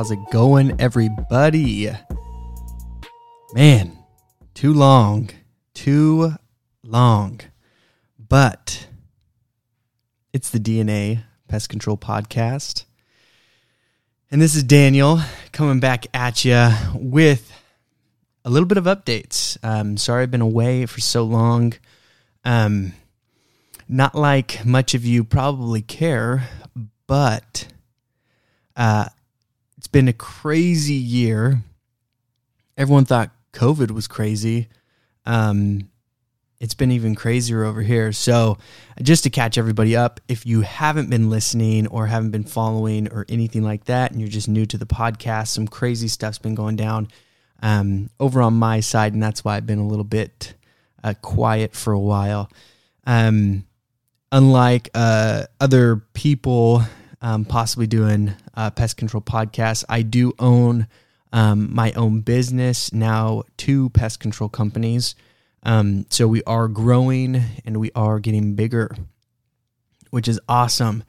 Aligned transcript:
How's 0.00 0.10
it 0.10 0.30
going, 0.30 0.80
everybody? 0.80 1.90
Man, 3.52 3.98
too 4.54 4.72
long. 4.72 5.28
Too 5.74 6.36
long. 6.82 7.42
But 8.18 8.88
it's 10.32 10.48
the 10.48 10.58
DNA 10.58 11.24
Pest 11.48 11.68
Control 11.68 11.98
Podcast. 11.98 12.84
And 14.30 14.40
this 14.40 14.54
is 14.54 14.62
Daniel 14.62 15.20
coming 15.52 15.80
back 15.80 16.06
at 16.14 16.46
you 16.46 16.70
with 16.94 17.52
a 18.42 18.48
little 18.48 18.66
bit 18.66 18.78
of 18.78 18.84
updates. 18.84 19.58
Um, 19.62 19.98
sorry 19.98 20.22
I've 20.22 20.30
been 20.30 20.40
away 20.40 20.86
for 20.86 21.00
so 21.00 21.24
long. 21.24 21.74
Um, 22.42 22.94
not 23.86 24.14
like 24.14 24.64
much 24.64 24.94
of 24.94 25.04
you 25.04 25.24
probably 25.24 25.82
care, 25.82 26.48
but 27.06 27.66
uh, 28.76 29.10
it's 29.80 29.86
been 29.86 30.08
a 30.08 30.12
crazy 30.12 30.92
year. 30.92 31.62
Everyone 32.76 33.06
thought 33.06 33.30
COVID 33.54 33.92
was 33.92 34.06
crazy. 34.06 34.68
Um, 35.24 35.88
it's 36.60 36.74
been 36.74 36.90
even 36.90 37.14
crazier 37.14 37.64
over 37.64 37.80
here. 37.80 38.12
So, 38.12 38.58
just 39.00 39.22
to 39.24 39.30
catch 39.30 39.56
everybody 39.56 39.96
up, 39.96 40.20
if 40.28 40.44
you 40.44 40.60
haven't 40.60 41.08
been 41.08 41.30
listening 41.30 41.86
or 41.86 42.06
haven't 42.06 42.30
been 42.30 42.44
following 42.44 43.10
or 43.10 43.24
anything 43.30 43.62
like 43.62 43.84
that, 43.84 44.10
and 44.10 44.20
you're 44.20 44.28
just 44.28 44.48
new 44.48 44.66
to 44.66 44.76
the 44.76 44.84
podcast, 44.84 45.48
some 45.48 45.66
crazy 45.66 46.08
stuff's 46.08 46.36
been 46.36 46.54
going 46.54 46.76
down 46.76 47.08
um, 47.62 48.10
over 48.20 48.42
on 48.42 48.52
my 48.52 48.80
side, 48.80 49.14
and 49.14 49.22
that's 49.22 49.46
why 49.46 49.56
I've 49.56 49.66
been 49.66 49.78
a 49.78 49.88
little 49.88 50.04
bit 50.04 50.52
uh, 51.02 51.14
quiet 51.22 51.74
for 51.74 51.94
a 51.94 51.98
while. 51.98 52.50
Um, 53.06 53.64
unlike 54.30 54.90
uh, 54.92 55.44
other 55.58 56.02
people 56.12 56.82
um, 57.22 57.44
possibly 57.44 57.86
doing 57.86 58.34
a 58.60 58.70
pest 58.70 58.98
control 58.98 59.22
Podcast. 59.22 59.84
I 59.88 60.02
do 60.02 60.34
own 60.38 60.86
um, 61.32 61.74
my 61.74 61.92
own 61.92 62.20
business 62.20 62.92
now, 62.92 63.44
two 63.56 63.88
pest 63.90 64.20
control 64.20 64.50
companies. 64.50 65.14
Um, 65.62 66.04
so 66.10 66.28
we 66.28 66.42
are 66.44 66.68
growing 66.68 67.42
and 67.64 67.78
we 67.78 67.90
are 67.94 68.18
getting 68.20 68.54
bigger, 68.54 68.94
which 70.10 70.28
is 70.28 70.40
awesome. 70.48 71.04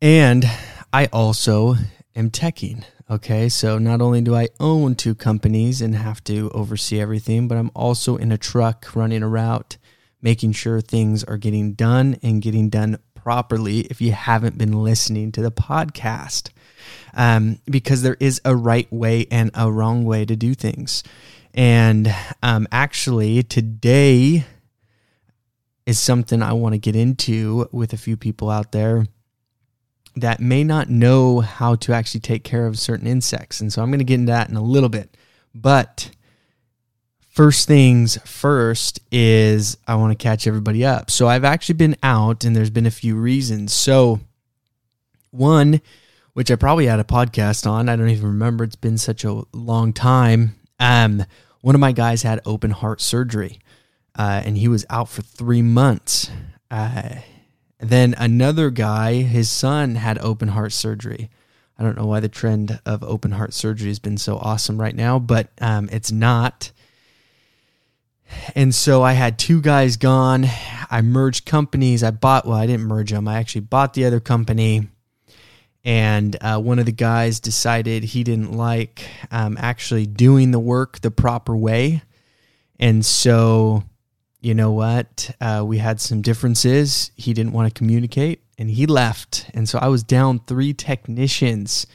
And 0.00 0.44
I 0.92 1.06
also 1.06 1.74
am 2.14 2.30
teching. 2.30 2.84
Okay, 3.10 3.48
so 3.48 3.78
not 3.78 4.00
only 4.00 4.20
do 4.22 4.34
I 4.34 4.48
own 4.58 4.94
two 4.94 5.14
companies 5.14 5.80
and 5.82 5.94
have 5.94 6.24
to 6.24 6.50
oversee 6.54 7.00
everything, 7.00 7.48
but 7.48 7.58
I'm 7.58 7.70
also 7.74 8.16
in 8.16 8.32
a 8.32 8.38
truck 8.38 8.96
running 8.96 9.22
a 9.22 9.28
route, 9.28 9.76
making 10.22 10.52
sure 10.52 10.80
things 10.80 11.22
are 11.22 11.36
getting 11.36 11.74
done 11.74 12.16
and 12.22 12.42
getting 12.42 12.68
done 12.70 12.98
properly. 13.26 13.80
If 13.80 14.00
you 14.00 14.12
haven't 14.12 14.56
been 14.56 14.84
listening 14.84 15.32
to 15.32 15.42
the 15.42 15.50
podcast, 15.50 16.50
um, 17.12 17.58
because 17.64 18.02
there 18.02 18.16
is 18.20 18.40
a 18.44 18.54
right 18.54 18.86
way 18.92 19.26
and 19.32 19.50
a 19.52 19.68
wrong 19.68 20.04
way 20.04 20.24
to 20.24 20.36
do 20.36 20.54
things. 20.54 21.02
And 21.52 22.14
um, 22.40 22.68
actually, 22.70 23.42
today 23.42 24.44
is 25.86 25.98
something 25.98 26.40
I 26.40 26.52
want 26.52 26.74
to 26.74 26.78
get 26.78 26.94
into 26.94 27.68
with 27.72 27.92
a 27.92 27.96
few 27.96 28.16
people 28.16 28.48
out 28.48 28.70
there 28.70 29.08
that 30.14 30.38
may 30.38 30.62
not 30.62 30.88
know 30.88 31.40
how 31.40 31.74
to 31.74 31.92
actually 31.92 32.20
take 32.20 32.44
care 32.44 32.68
of 32.68 32.78
certain 32.78 33.08
insects. 33.08 33.60
And 33.60 33.72
so 33.72 33.82
I'm 33.82 33.90
going 33.90 33.98
to 33.98 34.04
get 34.04 34.20
into 34.20 34.30
that 34.30 34.50
in 34.50 34.54
a 34.54 34.62
little 34.62 34.88
bit. 34.88 35.16
But 35.52 36.12
first 37.36 37.68
things 37.68 38.16
first 38.24 38.98
is 39.12 39.76
I 39.86 39.96
want 39.96 40.18
to 40.18 40.22
catch 40.22 40.46
everybody 40.46 40.86
up. 40.86 41.10
So 41.10 41.28
I've 41.28 41.44
actually 41.44 41.74
been 41.74 41.94
out 42.02 42.44
and 42.44 42.56
there's 42.56 42.70
been 42.70 42.86
a 42.86 42.90
few 42.90 43.14
reasons. 43.14 43.74
So, 43.74 44.20
one, 45.32 45.82
which 46.32 46.50
I 46.50 46.56
probably 46.56 46.86
had 46.86 46.98
a 46.98 47.04
podcast 47.04 47.70
on, 47.70 47.90
I 47.90 47.96
don't 47.96 48.08
even 48.08 48.28
remember, 48.28 48.64
it's 48.64 48.74
been 48.74 48.96
such 48.96 49.22
a 49.22 49.42
long 49.52 49.92
time. 49.92 50.54
Um, 50.80 51.26
one 51.60 51.74
of 51.74 51.80
my 51.80 51.92
guys 51.92 52.22
had 52.22 52.40
open 52.46 52.70
heart 52.70 53.02
surgery 53.02 53.58
uh, 54.18 54.40
and 54.42 54.56
he 54.56 54.66
was 54.66 54.86
out 54.88 55.10
for 55.10 55.20
three 55.20 55.62
months. 55.62 56.30
Uh, 56.70 57.16
then 57.78 58.14
another 58.16 58.70
guy, 58.70 59.16
his 59.16 59.50
son 59.50 59.96
had 59.96 60.18
open 60.20 60.48
heart 60.48 60.72
surgery. 60.72 61.28
I 61.78 61.82
don't 61.82 61.98
know 61.98 62.06
why 62.06 62.20
the 62.20 62.30
trend 62.30 62.80
of 62.86 63.04
open 63.04 63.32
heart 63.32 63.52
surgery 63.52 63.88
has 63.88 63.98
been 63.98 64.16
so 64.16 64.38
awesome 64.38 64.80
right 64.80 64.96
now, 64.96 65.18
but 65.18 65.50
um, 65.60 65.90
it's 65.92 66.10
not. 66.10 66.72
And 68.56 68.74
so 68.74 69.02
I 69.02 69.12
had 69.12 69.38
two 69.38 69.60
guys 69.60 69.96
gone. 69.96 70.46
I 70.90 71.02
merged 71.02 71.46
companies. 71.46 72.02
I 72.02 72.10
bought, 72.10 72.46
well, 72.46 72.56
I 72.56 72.66
didn't 72.66 72.86
merge 72.86 73.12
them. 73.12 73.28
I 73.28 73.36
actually 73.36 73.60
bought 73.60 73.94
the 73.94 74.06
other 74.06 74.18
company. 74.18 74.88
And 75.84 76.36
uh, 76.40 76.58
one 76.58 76.80
of 76.80 76.86
the 76.86 76.92
guys 76.92 77.38
decided 77.38 78.02
he 78.02 78.24
didn't 78.24 78.52
like 78.52 79.08
um, 79.30 79.56
actually 79.60 80.06
doing 80.06 80.50
the 80.50 80.58
work 80.58 81.00
the 81.00 81.12
proper 81.12 81.56
way. 81.56 82.02
And 82.80 83.06
so 83.06 83.84
you 84.40 84.54
know 84.54 84.70
what? 84.70 85.30
Uh, 85.40 85.64
we 85.66 85.78
had 85.78 86.00
some 86.00 86.22
differences. 86.22 87.10
He 87.16 87.34
didn't 87.34 87.52
want 87.52 87.72
to 87.72 87.76
communicate 87.76 88.42
and 88.56 88.70
he 88.70 88.86
left. 88.86 89.50
And 89.54 89.68
so 89.68 89.78
I 89.80 89.88
was 89.88 90.04
down 90.04 90.40
three 90.46 90.72
technicians. 90.72 91.86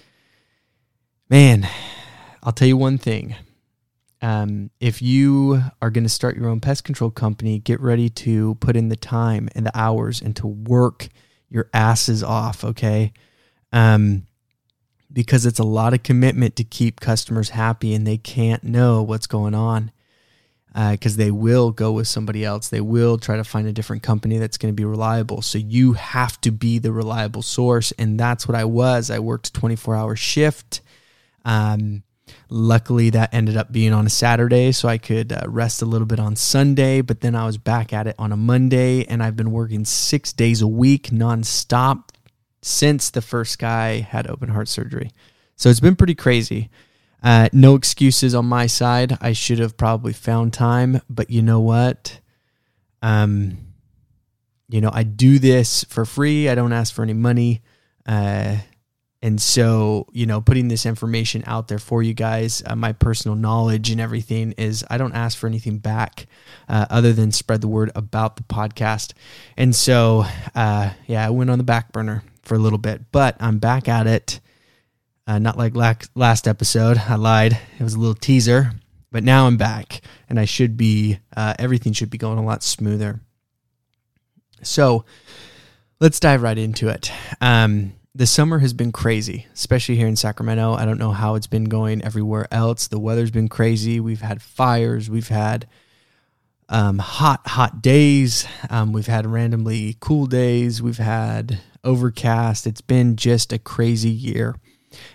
Man, 1.30 1.68
I'll 2.44 2.52
tell 2.52 2.68
you 2.68 2.78
one 2.78 2.98
thing. 2.98 3.36
Um, 4.22 4.70
if 4.80 5.02
you 5.02 5.64
are 5.82 5.90
going 5.90 6.04
to 6.04 6.10
start 6.10 6.36
your 6.38 6.48
own 6.48 6.60
pest 6.60 6.84
control 6.84 7.10
company, 7.10 7.60
get 7.60 7.80
ready 7.80 8.10
to 8.10 8.56
put 8.56 8.76
in 8.76 8.90
the 8.90 8.96
time 8.96 9.50
and 9.56 9.66
the 9.66 9.78
hours 9.78 10.22
and 10.22 10.36
to 10.36 10.48
work 10.48 11.10
your 11.50 11.70
asses 11.74 12.24
off, 12.24 12.64
okay? 12.64 13.14
Um, 13.74 14.28
because 15.12 15.46
it's 15.46 15.60
a 15.60 15.64
lot 15.64 15.94
of 15.94 16.04
commitment 16.04 16.56
to 16.56 16.64
keep 16.64 17.00
customers 17.00 17.50
happy 17.50 17.94
and 17.94 18.06
they 18.06 18.18
can't 18.18 18.64
know 18.64 19.02
what's 19.02 19.28
going 19.28 19.56
on 19.56 19.92
because 20.74 21.16
uh, 21.16 21.18
they 21.18 21.32
will 21.32 21.72
go 21.72 21.92
with 21.92 22.08
somebody 22.08 22.46
else. 22.46 22.70
They 22.70 22.80
will 22.80 23.18
try 23.18 23.36
to 23.36 23.44
find 23.44 23.68
a 23.68 23.74
different 23.74 24.04
company 24.04 24.38
that's 24.38 24.58
going 24.58 24.74
to 24.74 24.76
be 24.76 24.86
reliable. 24.86 25.42
So 25.42 25.58
you 25.58 25.94
have 25.94 26.40
to 26.42 26.52
be 26.52 26.80
the 26.80 26.94
reliable 26.94 27.42
source. 27.42 27.92
And 27.94 28.18
that's 28.18 28.48
what 28.48 28.56
I 28.56 28.64
was. 28.64 29.12
I 29.12 29.20
worked 29.20 29.50
a 29.50 29.54
24 29.54 29.96
hour 29.96 30.16
shift. 30.16 30.80
Um, 31.44 32.04
luckily, 32.50 33.10
that 33.12 33.34
ended 33.34 33.58
up 33.58 33.72
being 33.72 33.94
on 33.94 34.06
a 34.06 34.10
Saturday, 34.10 34.72
so 34.72 34.88
I 34.88 34.98
could 34.98 35.32
uh, 35.32 35.44
rest 35.48 35.82
a 35.82 35.86
little 35.86 36.08
bit 36.08 36.20
on 36.20 36.36
Sunday. 36.36 37.02
But 37.02 37.22
then 37.22 37.36
I 37.36 37.46
was 37.46 37.58
back 37.58 37.94
at 37.94 38.08
it 38.08 38.16
on 38.18 38.32
a 38.32 38.38
Monday, 38.38 39.06
and 39.06 39.22
I've 39.22 39.36
been 39.36 39.52
working 39.52 39.86
six 39.86 40.34
days 40.34 40.62
a 40.62 40.68
week 40.68 41.10
nonstop 41.10 42.10
since 42.62 43.10
the 43.10 43.22
first 43.22 43.60
guy 43.60 44.00
had 44.00 44.28
open 44.28 44.50
heart 44.50 44.68
surgery. 44.68 45.12
So 45.56 45.70
it's 45.70 45.80
been 45.80 45.96
pretty 45.96 46.16
crazy. 46.16 46.70
Uh, 47.24 47.50
no 47.54 47.76
excuses 47.76 48.34
on 48.34 48.46
my 48.46 48.66
side. 48.66 49.18
I 49.22 49.34
should 49.34 49.60
have 49.60 49.78
probably 49.78 50.14
found 50.14 50.54
time, 50.54 51.02
but 51.10 51.30
you 51.30 51.42
know 51.42 51.60
what? 51.60 52.20
Um, 53.02 53.58
you 54.70 54.82
know, 54.82 54.90
I 54.94 55.04
do 55.04 55.38
this 55.38 55.84
for 55.90 56.06
free. 56.06 56.50
I 56.50 56.56
don't 56.56 56.74
ask 56.74 56.94
for 56.94 57.04
any 57.04 57.14
money. 57.14 57.62
Uh, 58.06 58.58
and 59.24 59.40
so, 59.40 60.08
you 60.12 60.26
know, 60.26 60.42
putting 60.42 60.68
this 60.68 60.86
information 60.86 61.44
out 61.46 61.68
there 61.68 61.78
for 61.78 62.02
you 62.02 62.16
guys, 62.16 62.64
uh, 62.66 62.76
my 62.76 62.92
personal 62.92 63.36
knowledge 63.36 63.92
and 63.92 64.02
everything 64.02 64.54
is 64.54 64.84
I 64.90 64.98
don't 64.98 65.14
ask 65.14 65.38
for 65.38 65.46
anything 65.46 65.78
back 65.78 66.26
uh, 66.68 66.88
other 66.90 67.14
than 67.14 67.32
spread 67.32 67.62
the 67.62 67.68
word 67.68 67.92
about 67.94 68.36
the 68.36 68.44
podcast. 68.44 69.14
And 69.58 69.76
so, 69.76 70.26
uh, 70.56 70.92
yeah, 71.06 71.28
I 71.28 71.30
went 71.30 71.52
on 71.52 71.60
the 71.60 71.64
back 71.64 71.92
burner 71.92 72.24
for 72.42 72.56
a 72.56 72.60
little 72.60 72.80
bit, 72.80 73.12
but 73.12 73.36
I'm 73.40 73.60
back 73.60 73.88
at 73.88 74.08
it. 74.08 74.40
Uh, 75.28 75.38
not 75.38 75.56
like 75.56 75.76
last 76.16 76.48
episode. 76.48 76.98
I 76.98 77.14
lied. 77.16 77.54
It 77.80 77.84
was 77.84 77.94
a 77.94 78.00
little 78.00 78.16
teaser, 78.16 78.72
but 79.12 79.24
now 79.24 79.46
I'm 79.46 79.56
back, 79.56 80.02
and 80.28 80.40
I 80.40 80.46
should 80.46 80.76
be. 80.76 81.20
Uh, 81.38 81.54
everything 81.60 81.94
should 81.94 82.10
be 82.10 82.18
going 82.18 82.40
a 82.40 82.44
lot 82.44 82.64
smoother. 82.64 83.22
So, 84.64 85.06
let's 86.00 86.20
dive 86.20 86.42
right 86.42 86.58
into 86.58 86.90
it. 86.90 87.12
Um, 87.40 87.94
the 88.14 88.28
summer 88.28 88.60
has 88.60 88.74
been 88.74 88.92
crazy, 88.92 89.48
especially 89.54 89.96
here 89.96 90.08
in 90.08 90.16
Sacramento. 90.16 90.74
I 90.74 90.86
don't 90.86 90.98
know 90.98 91.12
how 91.12 91.36
it's 91.36 91.48
been 91.48 91.66
going 91.66 92.04
everywhere 92.04 92.48
else. 92.52 92.88
The 92.88 93.00
weather's 93.00 93.32
been 93.32 93.48
crazy. 93.48 94.00
We've 94.00 94.22
had 94.22 94.42
fires. 94.42 95.10
We've 95.10 95.30
had 95.30 95.68
um, 96.68 97.00
hot, 97.00 97.48
hot 97.48 97.82
days. 97.82 98.46
Um, 98.70 98.92
we've 98.92 99.08
had 99.08 99.26
randomly 99.26 99.96
cool 100.00 100.26
days. 100.26 100.82
We've 100.82 100.98
had 100.98 101.60
overcast. 101.84 102.68
It's 102.68 102.82
been 102.82 103.16
just 103.16 103.54
a 103.54 103.60
crazy 103.60 104.10
year. 104.10 104.56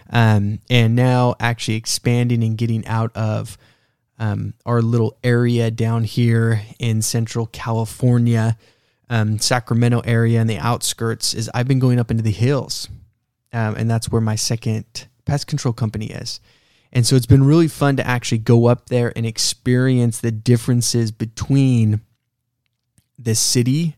Um, 0.08 0.60
and 0.70 0.96
now 0.96 1.34
actually 1.38 1.76
expanding 1.76 2.42
and 2.42 2.56
getting 2.56 2.86
out 2.86 3.14
of 3.14 3.58
um, 4.18 4.54
our 4.64 4.80
little 4.80 5.18
area 5.22 5.70
down 5.70 6.04
here 6.04 6.62
in 6.78 7.02
central 7.02 7.46
California, 7.46 8.56
um, 9.08 9.38
Sacramento 9.38 10.00
area 10.04 10.40
and 10.40 10.50
the 10.50 10.58
outskirts 10.58 11.34
is 11.34 11.50
I've 11.54 11.68
been 11.68 11.78
going 11.78 11.98
up 11.98 12.10
into 12.10 12.22
the 12.22 12.30
hills. 12.30 12.88
Um, 13.52 13.76
and 13.76 13.90
that's 13.90 14.10
where 14.10 14.20
my 14.20 14.34
second 14.34 15.06
pest 15.24 15.46
control 15.46 15.72
company 15.72 16.06
is. 16.06 16.40
And 16.92 17.06
so 17.06 17.16
it's 17.16 17.26
been 17.26 17.44
really 17.44 17.68
fun 17.68 17.96
to 17.96 18.06
actually 18.06 18.38
go 18.38 18.66
up 18.66 18.86
there 18.88 19.12
and 19.16 19.26
experience 19.26 20.20
the 20.20 20.30
differences 20.30 21.10
between 21.10 22.00
the 23.18 23.34
city 23.34 23.96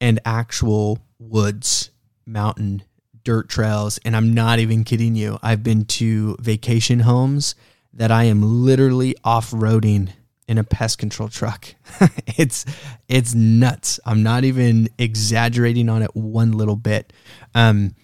and 0.00 0.20
actual 0.24 0.98
woods, 1.18 1.90
mountain 2.26 2.82
dirt 3.24 3.48
trails, 3.48 3.98
and 4.04 4.16
I'm 4.16 4.34
not 4.34 4.58
even 4.58 4.84
kidding 4.84 5.16
you. 5.16 5.38
I've 5.42 5.62
been 5.62 5.84
to 5.84 6.36
vacation 6.40 7.00
homes 7.00 7.54
that 7.92 8.10
I 8.10 8.24
am 8.24 8.42
literally 8.64 9.16
off 9.24 9.50
roading 9.50 10.10
in 10.48 10.58
a 10.58 10.64
pest 10.64 10.98
control 10.98 11.28
truck. 11.28 11.74
it's 12.26 12.64
it's 13.08 13.34
nuts. 13.34 13.98
I'm 14.04 14.22
not 14.22 14.44
even 14.44 14.88
exaggerating 14.98 15.88
on 15.88 16.02
it 16.02 16.14
one 16.14 16.52
little 16.52 16.76
bit. 16.76 17.12
Um, 17.54 17.94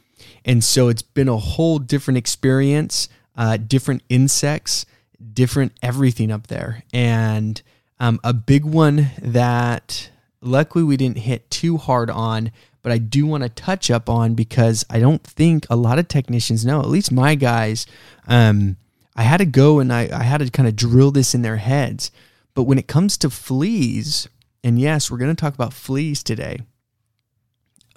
and 0.44 0.62
so 0.62 0.88
it's 0.88 1.02
been 1.02 1.28
a 1.28 1.36
whole 1.36 1.78
different 1.78 2.18
experience, 2.18 3.08
uh, 3.36 3.56
different 3.56 4.02
insects, 4.08 4.86
different 5.32 5.72
everything 5.82 6.30
up 6.30 6.48
there, 6.48 6.82
and 6.92 7.62
um, 8.00 8.18
a 8.24 8.32
big 8.32 8.64
one 8.64 9.10
that 9.20 10.10
luckily 10.40 10.82
we 10.82 10.96
didn't 10.96 11.18
hit 11.18 11.48
too 11.50 11.76
hard 11.76 12.10
on. 12.10 12.50
But 12.82 12.90
I 12.90 12.98
do 12.98 13.26
want 13.26 13.44
to 13.44 13.48
touch 13.48 13.92
up 13.92 14.08
on 14.08 14.34
because 14.34 14.84
I 14.90 14.98
don't 14.98 15.22
think 15.22 15.66
a 15.70 15.76
lot 15.76 16.00
of 16.00 16.08
technicians 16.08 16.66
know, 16.66 16.80
at 16.80 16.88
least 16.88 17.12
my 17.12 17.36
guys. 17.36 17.86
Um, 18.26 18.76
I 19.14 19.22
had 19.22 19.36
to 19.36 19.44
go 19.44 19.78
and 19.78 19.92
I, 19.92 20.08
I 20.12 20.24
had 20.24 20.38
to 20.38 20.50
kind 20.50 20.68
of 20.68 20.74
drill 20.74 21.12
this 21.12 21.32
in 21.32 21.42
their 21.42 21.58
heads 21.58 22.10
but 22.54 22.64
when 22.64 22.78
it 22.78 22.88
comes 22.88 23.16
to 23.18 23.30
fleas, 23.30 24.28
and 24.62 24.78
yes, 24.78 25.10
we're 25.10 25.18
going 25.18 25.34
to 25.34 25.40
talk 25.40 25.54
about 25.54 25.72
fleas 25.72 26.22
today, 26.22 26.60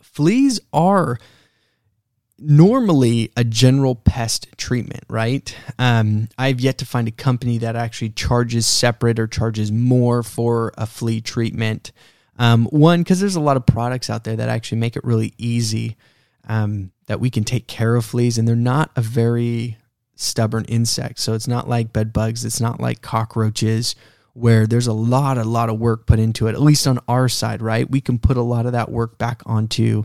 fleas 0.02 0.60
are 0.72 1.18
normally 2.38 3.31
a 3.38 3.44
general 3.44 3.96
pest 3.96 4.48
treatment, 4.57 5.04
right? 5.10 5.56
Um, 5.80 6.28
I've 6.38 6.60
yet 6.60 6.78
to 6.80 6.86
find 6.86 7.07
a 7.07 7.12
company 7.12 7.57
that 7.60 7.75
actually 7.75 8.10
charges 8.10 8.66
separate 8.66 9.19
or 9.19 9.28
charges 9.28 9.72
more 9.72 10.24
for 10.24 10.74
a 10.78 10.86
flea 10.86 11.22
treatment. 11.22 11.92
Um, 12.38 12.66
one, 12.66 13.01
because 13.01 13.19
there's 13.22 13.38
a 13.38 13.42
lot 13.42 13.58
of 13.58 13.66
products 13.66 14.10
out 14.10 14.25
there 14.25 14.36
that 14.36 14.50
actually 14.50 14.80
make 14.80 14.96
it 14.98 15.04
really 15.06 15.34
easy 15.38 15.96
um, 16.48 16.92
that 17.08 17.19
we 17.19 17.30
can 17.30 17.44
take 17.44 17.68
care 17.68 17.96
of 17.96 18.06
fleas, 18.06 18.38
and 18.38 18.48
they're 18.48 18.56
not 18.56 18.92
a 18.96 19.01
very 19.01 19.78
stubborn 20.16 20.66
insect. 20.66 21.19
So 21.19 21.34
it's 21.34 21.48
not 21.48 21.69
like 21.69 21.94
bed 21.94 22.12
bugs, 22.12 22.44
it's 22.44 22.62
not 22.62 22.80
like 22.80 23.01
cockroaches 23.01 23.96
where 24.36 24.68
there's 24.68 24.88
a 24.88 24.94
lot, 24.94 25.38
a 25.38 25.46
lot 25.46 25.70
of 25.70 25.80
work 25.80 26.06
put 26.06 26.20
into 26.20 26.48
it, 26.48 26.54
at 26.54 26.62
least 26.62 26.86
on 26.86 27.00
our 27.08 27.30
side, 27.30 27.62
right? 27.62 27.90
We 27.90 28.02
can 28.02 28.20
put 28.20 28.36
a 28.36 28.42
lot 28.42 28.66
of 28.66 28.74
that 28.74 28.92
work 28.92 29.18
back 29.18 29.42
onto 29.46 30.04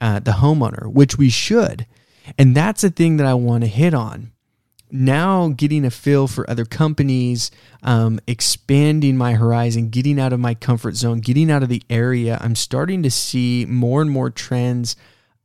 uh, 0.00 0.18
the 0.20 0.32
homeowner, 0.32 0.90
which 0.90 1.18
we 1.18 1.28
should. 1.28 1.86
And 2.38 2.56
that's 2.56 2.82
a 2.82 2.90
thing 2.90 3.18
that 3.18 3.26
I 3.26 3.34
want 3.34 3.62
to 3.62 3.68
hit 3.68 3.92
on. 3.92 4.32
Now, 4.90 5.48
getting 5.48 5.84
a 5.84 5.90
feel 5.90 6.26
for 6.26 6.48
other 6.48 6.64
companies, 6.64 7.50
um, 7.82 8.18
expanding 8.26 9.16
my 9.16 9.34
horizon, 9.34 9.90
getting 9.90 10.18
out 10.18 10.32
of 10.32 10.40
my 10.40 10.54
comfort 10.54 10.94
zone, 10.94 11.20
getting 11.20 11.50
out 11.50 11.62
of 11.62 11.68
the 11.68 11.82
area, 11.90 12.38
I'm 12.40 12.54
starting 12.54 13.02
to 13.02 13.10
see 13.10 13.66
more 13.68 14.00
and 14.00 14.10
more 14.10 14.30
trends 14.30 14.96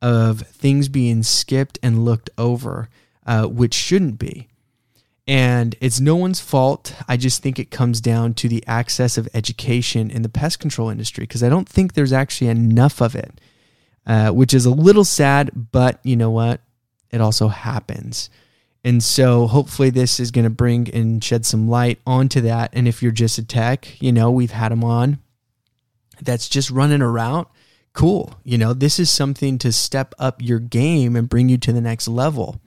of 0.01 0.41
things 0.41 0.87
being 0.87 1.23
skipped 1.23 1.79
and 1.83 2.05
looked 2.05 2.29
over, 2.37 2.89
uh, 3.25 3.45
which 3.45 3.73
shouldn't 3.73 4.19
be. 4.19 4.48
And 5.29 5.75
it's 5.79 5.99
no 5.99 6.15
one's 6.15 6.39
fault. 6.39 6.95
I 7.07 7.15
just 7.15 7.43
think 7.43 7.59
it 7.59 7.69
comes 7.69 8.01
down 8.01 8.33
to 8.33 8.49
the 8.49 8.63
access 8.65 9.15
of 9.15 9.29
education 9.35 10.09
in 10.09 10.23
the 10.23 10.27
pest 10.27 10.59
control 10.59 10.89
industry 10.89 11.21
because 11.21 11.43
I 11.43 11.49
don't 11.49 11.69
think 11.69 11.93
there's 11.93 12.11
actually 12.11 12.47
enough 12.47 12.99
of 12.99 13.13
it, 13.13 13.39
uh, 14.07 14.31
which 14.31 14.55
is 14.55 14.65
a 14.65 14.71
little 14.71 15.05
sad, 15.05 15.51
but 15.71 15.99
you 16.03 16.15
know 16.15 16.31
what? 16.31 16.61
It 17.11 17.21
also 17.21 17.47
happens. 17.47 18.31
And 18.83 19.03
so 19.03 19.45
hopefully 19.45 19.91
this 19.91 20.19
is 20.19 20.31
going 20.31 20.45
to 20.45 20.49
bring 20.49 20.89
and 20.95 21.23
shed 21.23 21.45
some 21.45 21.69
light 21.69 21.99
onto 22.07 22.41
that. 22.41 22.71
And 22.73 22.87
if 22.87 23.03
you're 23.03 23.11
just 23.11 23.37
a 23.37 23.45
tech, 23.45 24.01
you 24.01 24.11
know, 24.11 24.31
we've 24.31 24.49
had 24.49 24.71
them 24.71 24.83
on 24.83 25.19
that's 26.23 26.49
just 26.49 26.71
running 26.71 27.03
around. 27.03 27.45
Cool. 27.93 28.33
You 28.43 28.57
know, 28.57 28.73
this 28.73 28.97
is 28.97 29.11
something 29.11 29.59
to 29.59 29.71
step 29.73 30.15
up 30.17 30.41
your 30.41 30.57
game 30.57 31.15
and 31.15 31.29
bring 31.29 31.49
you 31.49 31.59
to 31.59 31.71
the 31.71 31.81
next 31.81 32.07
level. 32.07 32.59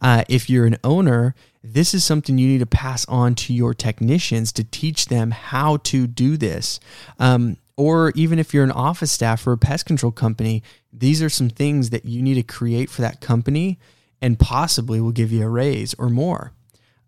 Uh, 0.00 0.24
if 0.28 0.48
you're 0.48 0.66
an 0.66 0.76
owner, 0.84 1.34
this 1.62 1.94
is 1.94 2.04
something 2.04 2.38
you 2.38 2.48
need 2.48 2.58
to 2.58 2.66
pass 2.66 3.04
on 3.06 3.34
to 3.34 3.52
your 3.52 3.74
technicians 3.74 4.52
to 4.52 4.64
teach 4.64 5.06
them 5.06 5.30
how 5.30 5.78
to 5.78 6.06
do 6.06 6.36
this. 6.36 6.80
Um, 7.18 7.56
or 7.76 8.12
even 8.16 8.38
if 8.38 8.52
you're 8.52 8.64
an 8.64 8.72
office 8.72 9.12
staff 9.12 9.40
for 9.40 9.52
a 9.52 9.58
pest 9.58 9.86
control 9.86 10.12
company, 10.12 10.62
these 10.92 11.22
are 11.22 11.30
some 11.30 11.48
things 11.48 11.90
that 11.90 12.04
you 12.04 12.22
need 12.22 12.34
to 12.34 12.42
create 12.42 12.90
for 12.90 13.02
that 13.02 13.20
company 13.20 13.78
and 14.20 14.38
possibly 14.38 15.00
will 15.00 15.12
give 15.12 15.30
you 15.30 15.44
a 15.44 15.48
raise 15.48 15.94
or 15.94 16.08
more. 16.08 16.52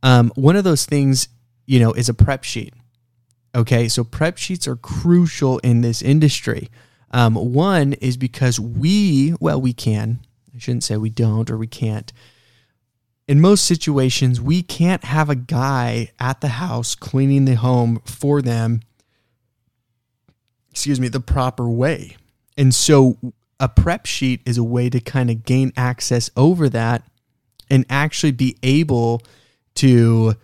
Um, 0.03 0.33
one 0.35 0.57
of 0.57 0.65
those 0.65 0.87
things, 0.87 1.29
you 1.67 1.81
know, 1.81 1.93
is 1.93 2.09
a 2.09 2.15
prep 2.15 2.45
sheet. 2.45 2.73
Okay, 3.55 3.89
so 3.89 4.05
prep 4.05 4.39
sheets 4.39 4.69
are 4.69 4.77
crucial 4.77 5.59
in 5.59 5.81
this 5.81 6.03
industry. 6.03 6.69
Um, 7.11 7.35
one 7.35 7.95
is 7.95 8.17
because 8.17 8.61
we, 8.61 9.35
well, 9.41 9.61
we 9.61 9.73
can, 9.73 10.21
I 10.55 10.59
shouldn't 10.59 10.85
say 10.85 10.97
we 10.97 11.11
don't 11.11 11.51
or 11.51 11.57
we 11.57 11.67
can't 11.67 12.13
in 13.31 13.41
most 13.41 13.65
situations, 13.65 14.41
we 14.41 14.61
can't 14.61 15.05
have 15.05 15.31
a 15.31 15.37
guy 15.37 16.11
at 16.19 16.41
the 16.41 16.49
house 16.49 16.97
cleaning 16.97 17.45
the 17.45 17.55
home 17.55 18.03
for 18.05 18.43
them, 18.43 18.81
excuse 20.73 20.99
me, 20.99 21.07
the 21.07 21.21
proper 21.21 21.71
way. 21.71 22.17
And 22.59 22.75
so 22.75 23.19
a 23.61 23.69
prep 23.69 24.05
sheet 24.05 24.41
is 24.45 24.59
a 24.59 24.65
way 24.65 24.91
to 24.91 24.99
kind 24.99 25.31
of 25.31 25.45
gain 25.45 25.73
access 25.77 26.29
over 26.37 26.69
that 26.71 27.05
and 27.71 27.87
actually 27.89 28.33
be 28.33 28.57
able 28.65 29.23
to 29.77 30.35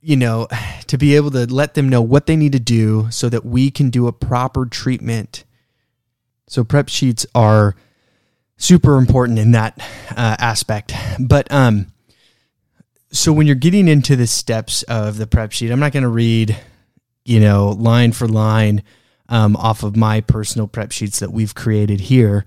you 0.00 0.16
know 0.16 0.48
to 0.86 0.96
be 0.96 1.16
able 1.16 1.32
to 1.32 1.44
let 1.52 1.74
them 1.74 1.90
know 1.90 2.00
what 2.00 2.24
they 2.24 2.34
need 2.34 2.52
to 2.52 2.58
do 2.58 3.08
so 3.10 3.28
that 3.28 3.44
we 3.44 3.70
can 3.70 3.90
do 3.90 4.06
a 4.06 4.12
proper 4.12 4.64
treatment 4.64 5.44
so 6.48 6.64
prep 6.64 6.88
sheets 6.88 7.26
are 7.34 7.76
super 8.56 8.96
important 8.96 9.38
in 9.38 9.52
that 9.52 9.78
uh, 10.10 10.36
aspect. 10.38 10.94
But 11.18 11.50
um, 11.52 11.92
so 13.10 13.32
when 13.32 13.46
you're 13.46 13.56
getting 13.56 13.88
into 13.88 14.16
the 14.16 14.26
steps 14.26 14.82
of 14.84 15.18
the 15.18 15.26
prep 15.26 15.52
sheet, 15.52 15.70
I'm 15.70 15.80
not 15.80 15.92
going 15.92 16.02
to 16.02 16.08
read, 16.08 16.56
you 17.24 17.40
know, 17.40 17.68
line 17.68 18.12
for 18.12 18.26
line 18.26 18.82
um, 19.28 19.56
off 19.56 19.82
of 19.82 19.96
my 19.96 20.20
personal 20.20 20.66
prep 20.66 20.92
sheets 20.92 21.18
that 21.20 21.32
we've 21.32 21.54
created 21.54 22.00
here. 22.00 22.46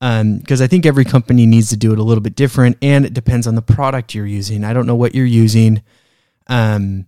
Because 0.00 0.60
um, 0.60 0.64
I 0.64 0.68
think 0.68 0.86
every 0.86 1.04
company 1.04 1.44
needs 1.44 1.70
to 1.70 1.76
do 1.76 1.92
it 1.92 1.98
a 1.98 2.04
little 2.04 2.22
bit 2.22 2.36
different, 2.36 2.78
and 2.80 3.04
it 3.04 3.14
depends 3.14 3.48
on 3.48 3.56
the 3.56 3.62
product 3.62 4.14
you're 4.14 4.26
using. 4.26 4.62
I 4.62 4.72
don't 4.72 4.86
know 4.86 4.94
what 4.94 5.12
you're 5.12 5.26
using. 5.26 5.82
Um, 6.46 7.07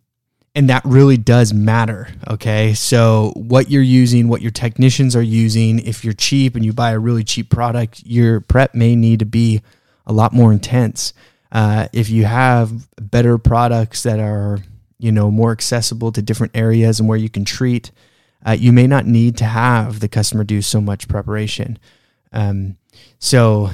and 0.54 0.68
that 0.68 0.82
really 0.84 1.16
does 1.16 1.52
matter. 1.52 2.08
Okay. 2.28 2.74
So, 2.74 3.32
what 3.36 3.70
you're 3.70 3.82
using, 3.82 4.28
what 4.28 4.42
your 4.42 4.50
technicians 4.50 5.14
are 5.14 5.22
using, 5.22 5.78
if 5.80 6.04
you're 6.04 6.12
cheap 6.14 6.56
and 6.56 6.64
you 6.64 6.72
buy 6.72 6.90
a 6.90 6.98
really 6.98 7.24
cheap 7.24 7.50
product, 7.50 8.02
your 8.04 8.40
prep 8.40 8.74
may 8.74 8.96
need 8.96 9.20
to 9.20 9.26
be 9.26 9.62
a 10.06 10.12
lot 10.12 10.32
more 10.32 10.52
intense. 10.52 11.12
Uh, 11.52 11.88
if 11.92 12.10
you 12.10 12.24
have 12.24 12.88
better 12.96 13.38
products 13.38 14.02
that 14.02 14.18
are, 14.18 14.58
you 14.98 15.12
know, 15.12 15.30
more 15.30 15.52
accessible 15.52 16.12
to 16.12 16.22
different 16.22 16.56
areas 16.56 16.98
and 16.98 17.08
where 17.08 17.18
you 17.18 17.28
can 17.28 17.44
treat, 17.44 17.90
uh, 18.44 18.52
you 18.52 18.72
may 18.72 18.86
not 18.86 19.06
need 19.06 19.36
to 19.36 19.44
have 19.44 20.00
the 20.00 20.08
customer 20.08 20.44
do 20.44 20.62
so 20.62 20.80
much 20.80 21.06
preparation. 21.06 21.78
Um, 22.32 22.76
so, 23.20 23.70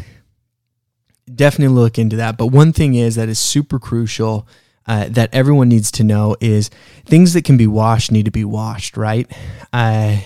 definitely 1.34 1.74
look 1.74 1.98
into 1.98 2.16
that. 2.16 2.36
But 2.36 2.48
one 2.48 2.72
thing 2.72 2.94
is 2.94 3.14
that 3.14 3.30
is 3.30 3.38
super 3.38 3.78
crucial 3.78 4.46
uh, 4.86 5.08
that 5.08 5.30
everyone 5.32 5.68
needs 5.68 5.90
to 5.92 6.04
know 6.04 6.36
is 6.40 6.70
things 7.04 7.32
that 7.32 7.44
can 7.44 7.56
be 7.56 7.66
washed 7.66 8.12
need 8.12 8.24
to 8.24 8.30
be 8.30 8.44
washed, 8.44 8.96
right? 8.96 9.30
Uh, 9.72 10.18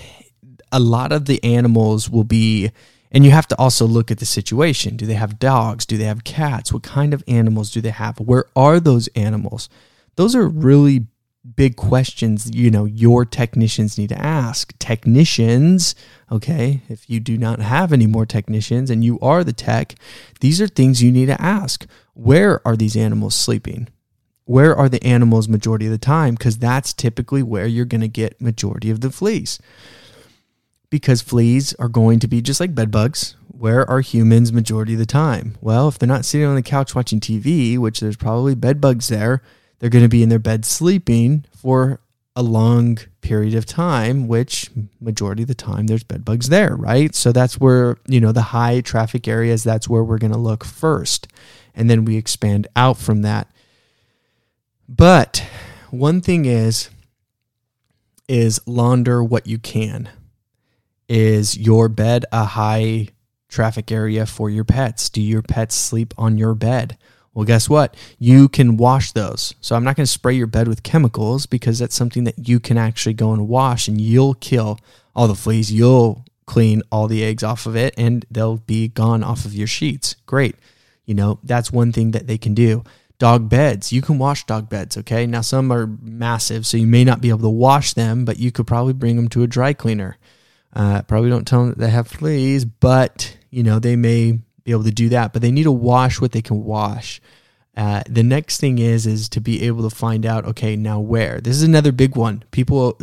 a 0.73 0.81
lot 0.81 1.13
of 1.13 1.25
the 1.27 1.43
animals 1.43 2.09
will 2.09 2.25
be, 2.25 2.71
and 3.11 3.25
you 3.25 3.31
have 3.31 3.49
to 3.49 3.59
also 3.59 3.87
look 3.87 4.11
at 4.11 4.19
the 4.19 4.27
situation. 4.27 4.97
Do 4.97 5.07
they 5.07 5.15
have 5.15 5.39
dogs? 5.39 5.87
Do 5.87 5.97
they 5.97 6.05
have 6.05 6.25
cats? 6.25 6.73
What 6.73 6.83
kind 6.83 7.13
of 7.13 7.25
animals 7.27 7.71
do 7.71 7.81
they 7.81 7.91
have? 7.91 8.21
Where 8.21 8.45
are 8.55 8.79
those 8.79 9.09
animals? 9.09 9.69
Those 10.17 10.35
are 10.35 10.47
really 10.47 11.07
big 11.57 11.75
questions 11.75 12.55
you 12.55 12.71
know 12.71 12.85
your 12.85 13.25
technicians 13.25 13.97
need 13.97 14.11
to 14.11 14.21
ask 14.21 14.79
technicians 14.79 15.95
okay 16.31 16.83
if 16.91 17.09
you 17.09 17.19
do 17.19 17.39
not 17.39 17.61
have 17.61 17.95
any 17.95 18.07
more 18.07 18.27
technicians 18.27 18.91
and 18.91 19.03
you 19.03 19.19
are 19.21 19.43
the 19.43 19.53
tech 19.53 19.95
these 20.41 20.61
are 20.61 20.69
things 20.69 21.03
you 21.03 21.11
need 21.11 21.27
to 21.27 21.41
ask 21.41 21.87
where 22.13 22.67
are 22.69 22.77
these 22.77 22.95
animals 22.95 23.35
sleeping 23.35 23.89
where 24.51 24.75
are 24.75 24.89
the 24.89 25.05
animals 25.05 25.49
majority 25.49 25.87
of 25.87 25.93
the 25.93 25.99
time? 25.99 26.35
Because 26.35 26.59
that's 26.59 26.93
typically 26.93 27.41
where 27.41 27.67
you're 27.67 27.85
going 27.85 28.01
to 28.01 28.09
get 28.09 28.41
majority 28.41 28.91
of 28.91 29.01
the 29.01 29.13
fleas. 29.13 29.61
Because 30.91 31.23
fleas 31.23 31.73
are 31.75 31.89
going 31.89 32.19
to 32.19 32.27
be 32.27 32.43
just 32.43 32.59
like 32.59 32.75
bed 32.75 32.91
bugs. 32.91 33.37
Where 33.47 33.89
are 33.89 34.01
humans 34.01 34.53
majority 34.53 34.95
of 34.95 34.99
the 34.99 35.07
time? 35.07 35.57
Well 35.61 35.87
if 35.87 36.01
they're 36.01 36.09
not 36.09 36.25
sitting 36.25 36.49
on 36.49 36.57
the 36.57 36.63
couch 36.63 36.97
watching 36.97 37.21
tv 37.21 37.79
which 37.79 38.01
there's 38.01 38.17
probably 38.17 38.57
bed 38.57 38.81
bugs 38.81 39.07
there 39.07 39.41
they're 39.79 39.89
going 39.89 40.05
to 40.05 40.09
be 40.09 40.23
in 40.25 40.31
their 40.31 40.41
bed 40.41 40.65
sleeping 40.65 41.45
for 41.55 42.01
a 42.35 42.43
long 42.43 42.99
period 43.21 43.55
of 43.55 43.67
time 43.67 44.27
which 44.27 44.69
majority 45.01 45.43
of 45.43 45.49
the 45.49 45.55
time 45.55 45.87
there's 45.87 46.03
bed 46.03 46.25
bugs 46.25 46.49
there 46.49 46.75
right? 46.75 47.15
So 47.15 47.31
that's 47.31 47.61
where 47.61 47.99
you 48.09 48.21
know 48.21 48.33
the 48.33 48.51
high 48.51 48.81
traffic 48.81 49.29
areas 49.29 49.63
that's 49.63 49.89
where 49.89 50.03
we're 50.03 50.19
going 50.19 50.33
to 50.33 50.39
look 50.39 50.65
first. 50.65 51.29
And 51.73 51.89
then 51.89 52.05
we 52.05 52.17
expand 52.17 52.67
out 52.75 52.99
from 52.99 53.23
that 53.23 53.47
but 54.91 55.47
one 55.91 56.21
thing 56.21 56.45
is 56.45 56.91
is 58.29 58.61
launder 58.67 59.25
what 59.25 59.47
you 59.47 59.59
can. 59.59 60.09
Is 61.09 61.57
your 61.57 61.89
bed 61.89 62.25
a 62.31 62.45
high 62.45 63.09
traffic 63.49 63.91
area 63.91 64.27
for 64.27 64.49
your 64.49 64.65
pets? 64.65 65.09
Do 65.09 65.21
your 65.21 65.43
pets 65.43 65.75
sleep 65.75 66.15
on 66.17 66.39
your 66.39 66.55
bed? 66.55 66.97
Well, 67.35 67.45
guess 67.45 67.69
what? 67.69 67.97
You 68.19 68.49
can 68.49 68.77
wash 68.77 69.13
those. 69.13 69.55
So 69.61 69.75
I'm 69.75 69.85
not 69.85 69.97
going 69.97 70.05
to 70.05 70.11
spray 70.11 70.35
your 70.35 70.47
bed 70.47 70.69
with 70.69 70.83
chemicals 70.83 71.47
because 71.47 71.79
that's 71.79 71.95
something 71.95 72.25
that 72.25 72.49
you 72.49 72.61
can 72.61 72.77
actually 72.77 73.15
go 73.15 73.33
and 73.33 73.49
wash 73.49 73.89
and 73.89 74.01
you'll 74.01 74.35
kill 74.35 74.79
all 75.15 75.29
the 75.29 75.35
fleas. 75.35 75.73
You'll 75.73 76.25
clean 76.47 76.83
all 76.91 77.07
the 77.07 77.25
eggs 77.25 77.43
off 77.43 77.67
of 77.67 77.77
it 77.77 77.95
and 77.97 78.27
they'll 78.31 78.59
be 78.59 78.89
gone 78.89 79.23
off 79.23 79.45
of 79.45 79.55
your 79.55 79.69
sheets. 79.69 80.17
Great. 80.27 80.57
You 81.05 81.15
know, 81.15 81.39
that's 81.43 81.73
one 81.73 81.93
thing 81.93 82.11
that 82.13 82.27
they 82.27 82.39
can 82.39 82.55
do. 82.55 82.85
Dog 83.21 83.51
beds, 83.51 83.93
you 83.93 84.01
can 84.01 84.19
wash 84.19 84.47
dog 84.47 84.71
beds, 84.71 84.97
okay? 84.97 85.27
Now, 85.27 85.43
some 85.43 85.71
are 85.71 85.87
massive, 86.01 86.67
so 86.67 86.79
you 86.79 86.87
may 86.87 87.05
not 87.05 87.21
be 87.21 87.29
able 87.29 87.41
to 87.41 87.51
wash 87.51 87.93
them, 87.93 88.25
but 88.25 88.39
you 88.39 88.51
could 88.51 88.67
probably 88.67 88.95
bring 88.95 89.17
them 89.17 89.29
to 89.29 89.43
a 89.43 89.47
dry 89.47 89.75
cleaner. 89.75 90.17
Uh, 90.73 91.03
probably 91.03 91.29
don't 91.29 91.47
tell 91.47 91.61
them 91.61 91.69
that 91.69 91.79
they 91.79 91.91
have 91.91 92.09
fleas, 92.09 92.65
but, 92.65 93.37
you 93.51 93.63
know, 93.63 93.79
they 93.79 93.95
may 93.95 94.39
be 94.65 94.73
able 94.73 94.85
to 94.85 94.91
do 94.91 95.11
that, 95.11 95.35
but 95.35 95.43
they 95.43 95.51
need 95.51 95.65
to 95.65 95.71
wash 95.71 96.19
what 96.19 96.33
they 96.33 96.41
can 96.41 96.65
wash. 96.65 97.21
Uh, 97.77 98.03
the 98.09 98.23
next 98.23 98.59
thing 98.59 98.79
is 98.79 99.07
is 99.07 99.29
to 99.29 99.41
be 99.41 99.63
able 99.63 99.89
to 99.89 99.95
find 99.95 100.25
out 100.25 100.45
okay 100.45 100.75
now 100.75 100.99
where? 100.99 101.41
This 101.41 101.57
is 101.57 101.63
another 101.63 101.93
big 101.93 102.17
one. 102.17 102.45
People 102.51 102.99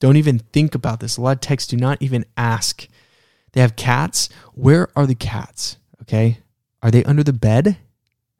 don't 0.00 0.16
even 0.16 0.38
think 0.38 0.74
about 0.74 1.00
this. 1.00 1.16
A 1.16 1.22
lot 1.22 1.36
of 1.36 1.40
techs 1.40 1.66
do 1.66 1.76
not 1.76 2.00
even 2.02 2.26
ask. 2.36 2.86
They 3.52 3.60
have 3.62 3.74
cats. 3.74 4.28
Where 4.52 4.88
are 4.94 5.06
the 5.06 5.14
cats 5.14 5.78
okay? 6.02 6.38
Are 6.82 6.90
they 6.90 7.04
under 7.04 7.24
the 7.24 7.32
bed 7.32 7.78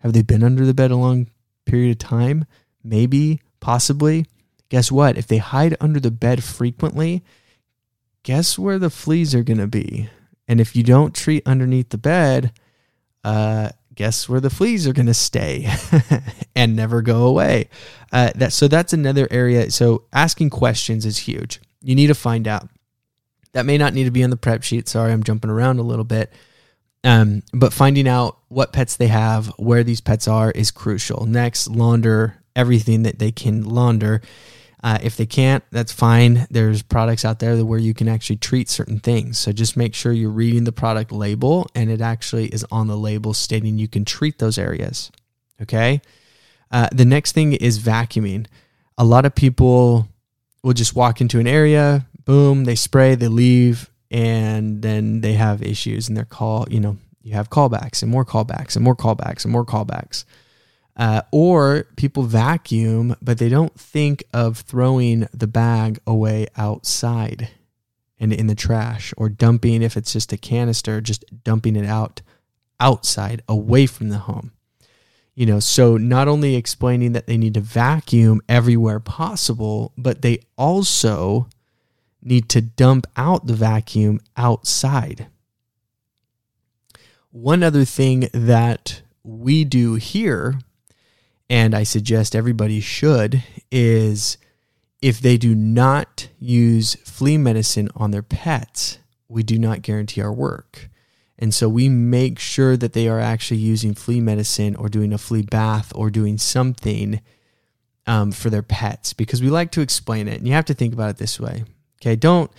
have 0.07 0.13
they 0.13 0.23
been 0.23 0.45
under 0.45 0.65
the 0.65 0.75
bed 0.75 0.91
a 0.91 0.97
long 0.97 1.29
period 1.65 1.91
of 1.91 1.99
time 1.99 2.45
maybe 2.83 3.41
possibly 3.61 4.25
guess 4.69 4.91
what 4.91 5.19
if 5.19 5.27
they 5.27 5.39
hide 5.39 5.77
under 5.81 6.01
the 6.01 6.11
bed 6.11 6.43
frequently 6.43 7.23
guess 8.23 8.59
where 8.59 8.79
the 8.79 8.91
fleas 8.91 9.35
are 9.35 9.43
going 9.43 9.59
to 9.59 9.67
be 9.67 10.09
and 10.49 10.61
if 10.61 10.77
you 10.77 10.83
don't 10.83 11.15
treat 11.15 11.47
underneath 11.47 11.91
the 11.91 11.99
bed, 11.99 12.53
uh, 13.25 13.71
guess 13.95 14.29
where 14.29 14.41
the 14.41 14.51
fleas 14.51 14.87
are 14.87 14.93
going 14.93 15.07
to 15.07 15.15
stay 15.15 15.69
and 16.57 16.77
never 16.77 17.03
go 17.03 17.27
away. 17.27 17.69
Uh, 18.13 18.31
that 18.37 18.53
so 18.53 18.69
that's 18.69 18.93
another 18.93 19.27
area. 19.31 19.71
So 19.71 20.05
asking 20.13 20.51
questions 20.51 21.05
is 21.05 21.19
huge. 21.19 21.61
You 21.83 21.95
need 21.95 22.09
to 22.09 22.15
find 22.15 22.47
out. 22.47 22.69
That 23.53 23.67
may 23.67 23.79
not 23.79 23.95
need 23.95 24.05
to 24.05 24.11
be 24.11 24.23
on 24.23 24.31
the 24.31 24.37
prep 24.37 24.63
sheet. 24.63 24.87
Sorry, 24.87 25.13
I'm 25.13 25.23
jumping 25.23 25.51
around 25.51 25.79
a 25.79 25.83
little 25.83 26.05
bit. 26.05 26.31
Um, 27.07 27.43
but 27.55 27.73
finding 27.73 28.09
out 28.09 28.39
what 28.49 28.73
pets 28.73 28.97
they 28.97 29.07
have, 29.07 29.47
where 29.59 29.85
these 29.85 30.01
pets 30.01 30.29
are, 30.29 30.51
is 30.51 30.71
crucial. 30.71 31.25
Next, 31.25 31.69
launder 31.69 32.43
everything 32.55 33.05
that 33.05 33.19
they 33.19 33.31
can 33.31 33.65
launder 33.65 34.21
uh, 34.87 34.99
if 35.03 35.17
they 35.17 35.27
can't, 35.27 35.65
that's 35.73 35.93
fine. 35.93 36.47
There's 36.51 36.83
products 36.83 37.25
out 37.25 37.39
there 37.41 37.65
where 37.65 37.79
you 37.79 37.95
can 37.95 38.09
actually 38.09 38.37
treat 38.37 38.69
certain 38.69 39.01
things. 39.01 39.39
So 39.39 39.51
just 39.51 39.77
make 39.77 39.95
sure 39.95 40.13
you're 40.13 40.31
reading 40.31 40.63
the 40.63 40.71
product 40.71 41.11
label 41.11 41.69
and 41.75 41.91
it 41.91 42.01
actually 42.01 42.47
is 42.47 42.65
on 42.71 42.87
the 42.87 42.97
label 42.97 43.35
stating 43.35 43.79
you 43.79 43.89
can 43.89 44.05
treat 44.05 44.39
those 44.39 44.59
areas. 44.59 45.11
Okay. 45.61 46.01
Uh, 46.71 46.89
the 46.93 47.05
next 47.05 47.33
thing 47.33 47.53
is 47.53 47.81
vacuuming. 47.81 48.47
A 48.97 49.05
lot 49.05 49.25
of 49.25 49.35
people 49.35 50.09
will 50.63 50.73
just 50.73 50.95
walk 50.95 51.21
into 51.21 51.41
an 51.41 51.47
area, 51.47 52.07
boom, 52.25 52.65
they 52.65 52.75
spray, 52.75 53.17
they 53.17 53.29
leave, 53.29 53.91
and 54.11 54.83
then 54.83 55.21
they 55.21 55.35
have 55.35 55.63
issues 55.63 56.09
and 56.09 56.17
they're 56.17 56.25
call, 56.25 56.67
you 56.71 56.81
know, 56.81 56.97
you 57.23 57.33
have 57.33 57.51
callbacks 57.51 58.03
and 58.03 58.11
more 58.11 58.25
callbacks 58.25 58.77
and 58.77 58.85
more 58.85 58.97
callbacks 58.97 59.45
and 59.45 59.53
more 59.53 59.67
callbacks. 59.67 60.25
Uh, 60.97 61.21
or 61.31 61.89
people 61.97 62.23
vacuum, 62.23 63.15
but 63.21 63.37
they 63.37 63.51
don't 63.51 63.79
think 63.79 64.25
of 64.33 64.59
throwing 64.59 65.29
the 65.35 65.47
bag 65.47 65.99
away 66.07 66.47
outside 66.57 67.51
and 68.19 68.33
in 68.33 68.47
the 68.47 68.55
trash 68.55 69.13
or 69.17 69.29
dumping, 69.29 69.83
if 69.83 69.97
it's 69.97 70.13
just 70.13 70.33
a 70.33 70.39
canister, 70.39 71.01
just 71.01 71.25
dumping 71.45 71.77
it 71.77 71.85
out 71.85 72.23
outside 72.81 73.43
away 73.49 73.87
from 73.87 74.09
the 74.09 74.19
home. 74.19 74.53
You 75.35 75.45
know, 75.45 75.61
so 75.61 75.99
not 75.99 76.29
only 76.29 76.55
explaining 76.55 77.13
that 77.13 77.27
they 77.27 77.37
need 77.37 77.55
to 77.55 77.61
vacuum 77.61 78.41
everywhere 78.49 79.01
possible, 79.01 79.93
but 79.99 80.23
they 80.23 80.41
also 80.57 81.49
need 82.27 82.49
to 82.51 82.61
dump 82.61 83.07
out 83.17 83.47
the 83.47 83.55
vacuum 83.55 84.21
outside. 84.37 85.29
One 87.31 87.63
other 87.63 87.85
thing 87.85 88.29
that 88.33 89.03
we 89.23 89.65
do 89.65 89.95
here 89.95 90.59
and 91.49 91.75
I 91.75 91.85
suggest 91.85 92.35
everybody 92.35 92.81
should, 92.81 93.43
is 93.71 94.39
if 95.01 95.21
they 95.21 95.37
do 95.37 95.55
not 95.55 96.29
use 96.39 96.95
flea 96.97 97.39
medicine 97.39 97.89
on 97.95 98.11
their 98.11 98.23
pets, 98.23 98.99
we 99.29 99.43
do 99.43 99.59
not 99.59 99.83
guarantee 99.83 100.23
our 100.23 100.33
work. 100.33 100.89
And 101.39 101.55
so 101.55 101.69
we 101.69 101.89
make 101.89 102.39
sure 102.39 102.77
that 102.77 102.95
they 102.95 103.09
are 103.09 103.21
actually 103.21 103.61
using 103.61 103.95
flea 103.95 104.21
medicine 104.21 104.75
or 104.75 104.89
doing 104.89 105.13
a 105.13 105.19
flea 105.19 105.43
bath 105.43 105.93
or 105.95 106.11
doing 106.11 106.39
something 106.39 107.21
um, 108.07 108.33
for 108.33 108.49
their 108.49 108.63
pets 108.63 109.13
because 109.13 109.43
we 109.43 109.51
like 109.51 109.71
to 109.73 109.83
explain 109.83 110.29
it. 110.29 110.39
And 110.39 110.49
you 110.49 110.55
have 110.55 110.65
to 110.67 110.75
think 110.75 110.95
about 110.95 111.11
it 111.11 111.17
this 111.19 111.39
way. 111.39 111.65
Okay, 112.01 112.17
don't. 112.17 112.51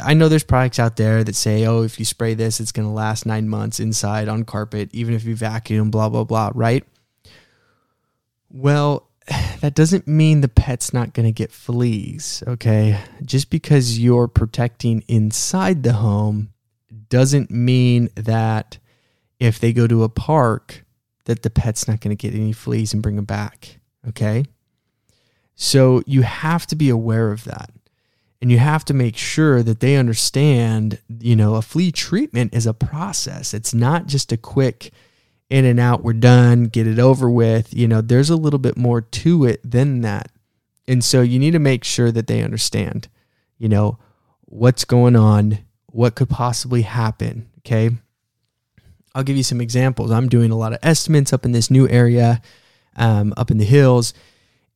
I 0.00 0.14
know 0.14 0.28
there's 0.28 0.44
products 0.44 0.78
out 0.78 0.96
there 0.96 1.24
that 1.24 1.34
say, 1.34 1.66
oh, 1.66 1.82
if 1.82 1.98
you 1.98 2.04
spray 2.04 2.34
this, 2.34 2.60
it's 2.60 2.72
going 2.72 2.86
to 2.86 2.92
last 2.94 3.24
nine 3.24 3.48
months 3.48 3.80
inside 3.80 4.28
on 4.28 4.44
carpet, 4.44 4.90
even 4.92 5.14
if 5.14 5.24
you 5.24 5.34
vacuum, 5.34 5.90
blah, 5.90 6.08
blah, 6.08 6.24
blah, 6.24 6.50
right? 6.54 6.84
Well, 8.50 9.08
that 9.60 9.74
doesn't 9.74 10.06
mean 10.06 10.40
the 10.40 10.48
pet's 10.48 10.92
not 10.92 11.14
going 11.14 11.26
to 11.26 11.32
get 11.32 11.52
fleas, 11.52 12.42
okay? 12.46 13.00
Just 13.24 13.50
because 13.50 13.98
you're 13.98 14.28
protecting 14.28 15.02
inside 15.08 15.82
the 15.82 15.94
home 15.94 16.52
doesn't 17.08 17.50
mean 17.50 18.10
that 18.14 18.78
if 19.38 19.58
they 19.58 19.72
go 19.72 19.86
to 19.86 20.04
a 20.04 20.08
park 20.08 20.84
that 21.24 21.42
the 21.42 21.50
pet's 21.50 21.88
not 21.88 22.00
going 22.00 22.16
to 22.16 22.20
get 22.20 22.38
any 22.38 22.52
fleas 22.52 22.92
and 22.92 23.02
bring 23.02 23.16
them 23.16 23.24
back, 23.24 23.78
okay? 24.08 24.44
So 25.54 26.02
you 26.06 26.22
have 26.22 26.66
to 26.68 26.76
be 26.76 26.88
aware 26.88 27.32
of 27.32 27.44
that. 27.44 27.70
And 28.40 28.50
you 28.50 28.58
have 28.58 28.84
to 28.86 28.94
make 28.94 29.16
sure 29.16 29.62
that 29.62 29.80
they 29.80 29.96
understand, 29.96 30.98
you 31.08 31.36
know, 31.36 31.56
a 31.56 31.62
flea 31.62 31.92
treatment 31.92 32.54
is 32.54 32.66
a 32.66 32.72
process. 32.72 33.52
It's 33.52 33.74
not 33.74 34.06
just 34.06 34.32
a 34.32 34.38
quick 34.38 34.92
in 35.50 35.64
and 35.64 35.78
out, 35.80 36.02
we're 36.02 36.12
done, 36.14 36.64
get 36.64 36.86
it 36.86 36.98
over 36.98 37.28
with. 37.28 37.74
You 37.74 37.86
know, 37.86 38.00
there's 38.00 38.30
a 38.30 38.36
little 38.36 38.58
bit 38.58 38.76
more 38.76 39.00
to 39.00 39.44
it 39.44 39.60
than 39.68 40.00
that. 40.02 40.30
And 40.88 41.04
so 41.04 41.20
you 41.20 41.38
need 41.38 41.50
to 41.50 41.58
make 41.58 41.84
sure 41.84 42.10
that 42.12 42.28
they 42.28 42.42
understand, 42.42 43.08
you 43.58 43.68
know, 43.68 43.98
what's 44.46 44.84
going 44.84 45.16
on, 45.16 45.58
what 45.86 46.14
could 46.14 46.30
possibly 46.30 46.82
happen. 46.82 47.50
Okay. 47.58 47.90
I'll 49.14 49.24
give 49.24 49.36
you 49.36 49.42
some 49.42 49.60
examples. 49.60 50.10
I'm 50.10 50.28
doing 50.28 50.50
a 50.50 50.56
lot 50.56 50.72
of 50.72 50.78
estimates 50.82 51.32
up 51.32 51.44
in 51.44 51.52
this 51.52 51.70
new 51.70 51.88
area, 51.88 52.40
um, 52.96 53.34
up 53.36 53.50
in 53.50 53.58
the 53.58 53.64
hills 53.64 54.14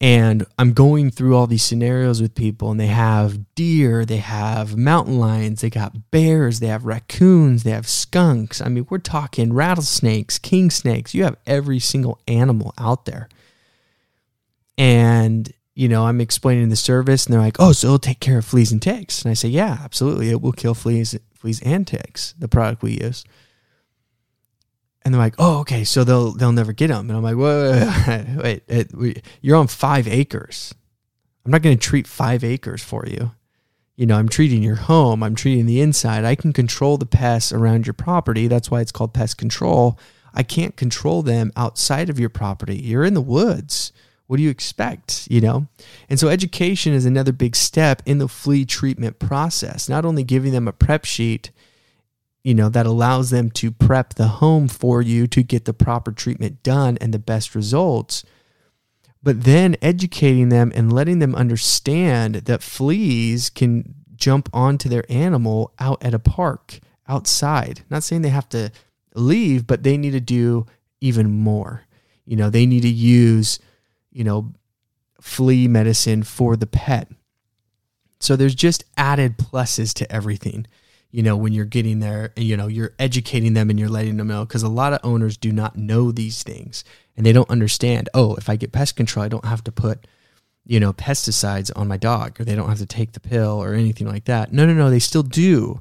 and 0.04 0.44
I'm 0.58 0.74
going 0.74 1.10
through 1.10 1.34
all 1.34 1.46
these 1.46 1.62
scenarios 1.62 2.20
with 2.20 2.34
people, 2.34 2.70
and 2.70 2.78
they 2.78 2.88
have 2.88 3.54
deer, 3.54 4.04
they 4.04 4.18
have 4.18 4.76
mountain 4.76 5.18
lions, 5.18 5.62
they 5.62 5.70
got 5.70 6.10
bears, 6.10 6.60
they 6.60 6.66
have 6.66 6.84
raccoons, 6.84 7.62
they 7.62 7.70
have 7.70 7.88
skunks. 7.88 8.60
I 8.60 8.68
mean, 8.68 8.86
we're 8.90 8.98
talking 8.98 9.54
rattlesnakes, 9.54 10.38
king 10.38 10.70
snakes. 10.70 11.14
You 11.14 11.24
have 11.24 11.38
every 11.46 11.78
single 11.78 12.20
animal 12.28 12.74
out 12.76 13.06
there. 13.06 13.30
And, 14.76 15.50
you 15.74 15.88
know, 15.88 16.04
I'm 16.04 16.20
explaining 16.20 16.68
the 16.68 16.76
service, 16.76 17.24
and 17.24 17.32
they're 17.32 17.40
like, 17.40 17.56
oh, 17.58 17.72
so 17.72 17.86
it'll 17.86 17.98
take 17.98 18.20
care 18.20 18.36
of 18.36 18.44
fleas 18.44 18.72
and 18.72 18.82
ticks. 18.82 19.22
And 19.22 19.30
I 19.30 19.34
say, 19.34 19.48
yeah, 19.48 19.78
absolutely. 19.82 20.28
It 20.28 20.42
will 20.42 20.52
kill 20.52 20.74
fleas, 20.74 21.18
fleas 21.32 21.62
and 21.62 21.86
ticks, 21.86 22.34
the 22.38 22.46
product 22.46 22.82
we 22.82 23.00
use 23.02 23.24
and 25.04 25.12
they're 25.12 25.20
like, 25.20 25.34
"Oh, 25.38 25.58
okay, 25.60 25.84
so 25.84 26.04
they'll 26.04 26.32
they'll 26.32 26.52
never 26.52 26.72
get 26.72 26.88
them." 26.88 27.10
And 27.10 27.16
I'm 27.16 27.22
like, 27.22 27.36
"Wait, 28.06 28.26
wait, 28.38 28.62
wait, 28.68 28.94
wait 28.94 29.24
you're 29.40 29.56
on 29.56 29.66
five 29.66 30.08
acres. 30.08 30.74
I'm 31.44 31.50
not 31.50 31.62
going 31.62 31.76
to 31.76 31.82
treat 31.88 32.06
five 32.06 32.42
acres 32.42 32.82
for 32.82 33.06
you. 33.06 33.32
You 33.96 34.06
know, 34.06 34.16
I'm 34.16 34.28
treating 34.28 34.62
your 34.62 34.76
home. 34.76 35.22
I'm 35.22 35.34
treating 35.34 35.66
the 35.66 35.80
inside. 35.80 36.24
I 36.24 36.34
can 36.34 36.52
control 36.52 36.96
the 36.96 37.06
pests 37.06 37.52
around 37.52 37.86
your 37.86 37.94
property. 37.94 38.48
That's 38.48 38.70
why 38.70 38.80
it's 38.80 38.90
called 38.90 39.14
pest 39.14 39.36
control. 39.38 39.98
I 40.32 40.42
can't 40.42 40.76
control 40.76 41.22
them 41.22 41.52
outside 41.54 42.10
of 42.10 42.18
your 42.18 42.30
property. 42.30 42.76
You're 42.76 43.04
in 43.04 43.14
the 43.14 43.20
woods. 43.20 43.92
What 44.26 44.38
do 44.38 44.42
you 44.42 44.50
expect? 44.50 45.28
You 45.30 45.42
know, 45.42 45.68
and 46.08 46.18
so 46.18 46.28
education 46.28 46.94
is 46.94 47.04
another 47.04 47.32
big 47.32 47.54
step 47.54 48.02
in 48.06 48.18
the 48.18 48.26
flea 48.26 48.64
treatment 48.64 49.18
process. 49.18 49.88
Not 49.88 50.06
only 50.06 50.24
giving 50.24 50.52
them 50.52 50.66
a 50.66 50.72
prep 50.72 51.04
sheet." 51.04 51.50
You 52.44 52.54
know 52.54 52.68
that 52.68 52.86
allows 52.86 53.30
them 53.30 53.50
to 53.50 53.72
prep 53.72 54.14
the 54.14 54.28
home 54.28 54.68
for 54.68 55.00
you 55.00 55.26
to 55.26 55.42
get 55.42 55.64
the 55.64 55.72
proper 55.72 56.12
treatment 56.12 56.62
done 56.62 56.98
and 57.00 57.12
the 57.12 57.18
best 57.18 57.54
results. 57.54 58.22
But 59.22 59.44
then 59.44 59.76
educating 59.80 60.50
them 60.50 60.70
and 60.74 60.92
letting 60.92 61.18
them 61.18 61.34
understand 61.34 62.34
that 62.34 62.62
fleas 62.62 63.48
can 63.48 63.94
jump 64.14 64.50
onto 64.52 64.90
their 64.90 65.10
animal 65.10 65.72
out 65.78 66.04
at 66.04 66.12
a 66.12 66.18
park 66.18 66.80
outside. 67.08 67.82
Not 67.88 68.04
saying 68.04 68.20
they 68.20 68.28
have 68.28 68.50
to 68.50 68.70
leave 69.14 69.66
but 69.66 69.82
they 69.82 69.96
need 69.96 70.12
to 70.12 70.20
do 70.20 70.66
even 71.00 71.30
more. 71.30 71.84
You 72.26 72.36
know 72.36 72.50
they 72.50 72.66
need 72.66 72.82
to 72.82 72.88
use 72.88 73.58
you 74.12 74.22
know 74.22 74.52
flea 75.18 75.66
medicine 75.66 76.22
for 76.22 76.56
the 76.56 76.66
pet. 76.66 77.10
So 78.20 78.36
there's 78.36 78.54
just 78.54 78.84
added 78.98 79.38
pluses 79.38 79.94
to 79.94 80.12
everything 80.12 80.66
you 81.14 81.22
know, 81.22 81.36
when 81.36 81.52
you're 81.52 81.64
getting 81.64 82.00
there, 82.00 82.32
you 82.34 82.56
know, 82.56 82.66
you're 82.66 82.92
educating 82.98 83.54
them 83.54 83.70
and 83.70 83.78
you're 83.78 83.88
letting 83.88 84.16
them 84.16 84.26
know 84.26 84.44
because 84.44 84.64
a 84.64 84.68
lot 84.68 84.92
of 84.92 84.98
owners 85.04 85.36
do 85.36 85.52
not 85.52 85.76
know 85.76 86.10
these 86.10 86.42
things 86.42 86.82
and 87.16 87.24
they 87.24 87.30
don't 87.30 87.48
understand, 87.48 88.08
oh, 88.14 88.34
if 88.34 88.48
I 88.48 88.56
get 88.56 88.72
pest 88.72 88.96
control, 88.96 89.24
I 89.24 89.28
don't 89.28 89.44
have 89.44 89.62
to 89.62 89.70
put, 89.70 90.08
you 90.66 90.80
know, 90.80 90.92
pesticides 90.92 91.70
on 91.76 91.86
my 91.86 91.98
dog 91.98 92.40
or 92.40 92.44
they 92.44 92.56
don't 92.56 92.68
have 92.68 92.78
to 92.78 92.86
take 92.86 93.12
the 93.12 93.20
pill 93.20 93.62
or 93.62 93.74
anything 93.74 94.08
like 94.08 94.24
that. 94.24 94.52
No, 94.52 94.66
no, 94.66 94.74
no, 94.74 94.90
they 94.90 94.98
still 94.98 95.22
do. 95.22 95.80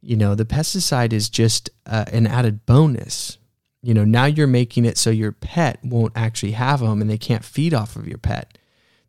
You 0.00 0.16
know, 0.16 0.34
the 0.34 0.44
pesticide 0.44 1.12
is 1.12 1.28
just 1.28 1.70
uh, 1.86 2.06
an 2.12 2.26
added 2.26 2.66
bonus. 2.66 3.38
You 3.82 3.94
know, 3.94 4.04
now 4.04 4.24
you're 4.24 4.48
making 4.48 4.84
it 4.84 4.98
so 4.98 5.10
your 5.10 5.30
pet 5.30 5.78
won't 5.84 6.12
actually 6.16 6.52
have 6.52 6.80
them 6.80 7.00
and 7.00 7.08
they 7.08 7.18
can't 7.18 7.44
feed 7.44 7.72
off 7.72 7.94
of 7.94 8.08
your 8.08 8.18
pet 8.18 8.58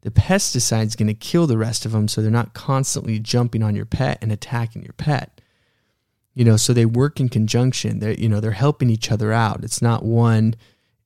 the 0.02 0.12
pesticide 0.12 0.86
is 0.86 0.96
going 0.96 1.08
to 1.08 1.14
kill 1.14 1.48
the 1.48 1.58
rest 1.58 1.86
of 1.86 1.92
them 1.92 2.08
so 2.08 2.22
they're 2.22 2.32
not 2.32 2.54
constantly 2.54 3.20
jumping 3.20 3.64
on 3.64 3.76
your 3.76 3.86
pet 3.86 4.18
and 4.22 4.32
attacking 4.32 4.84
your 4.84 4.94
pet 4.94 5.37
you 6.38 6.46
know 6.46 6.56
so 6.56 6.72
they 6.72 6.86
work 6.86 7.20
in 7.20 7.30
conjunction. 7.30 7.98
They 7.98 8.16
you 8.16 8.30
know 8.30 8.40
they're 8.40 8.52
helping 8.52 8.92
each 8.92 9.12
other 9.12 9.34
out. 9.34 9.64
It's 9.64 9.82
not 9.82 10.06
one 10.06 10.54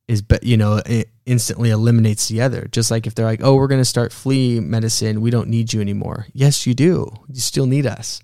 is 0.06 0.20
but 0.20 0.44
you 0.44 0.58
know 0.58 0.82
it 0.84 1.08
instantly 1.24 1.70
eliminates 1.70 2.28
the 2.28 2.42
other. 2.42 2.68
Just 2.70 2.90
like 2.90 3.06
if 3.06 3.14
they're 3.14 3.24
like 3.24 3.40
oh 3.42 3.54
we're 3.54 3.66
going 3.66 3.80
to 3.80 3.86
start 3.86 4.12
flea 4.12 4.60
medicine. 4.60 5.22
We 5.22 5.30
don't 5.30 5.48
need 5.48 5.72
you 5.72 5.80
anymore. 5.80 6.26
Yes 6.34 6.66
you 6.66 6.74
do. 6.74 7.10
You 7.32 7.40
still 7.40 7.64
need 7.64 7.86
us 7.86 8.20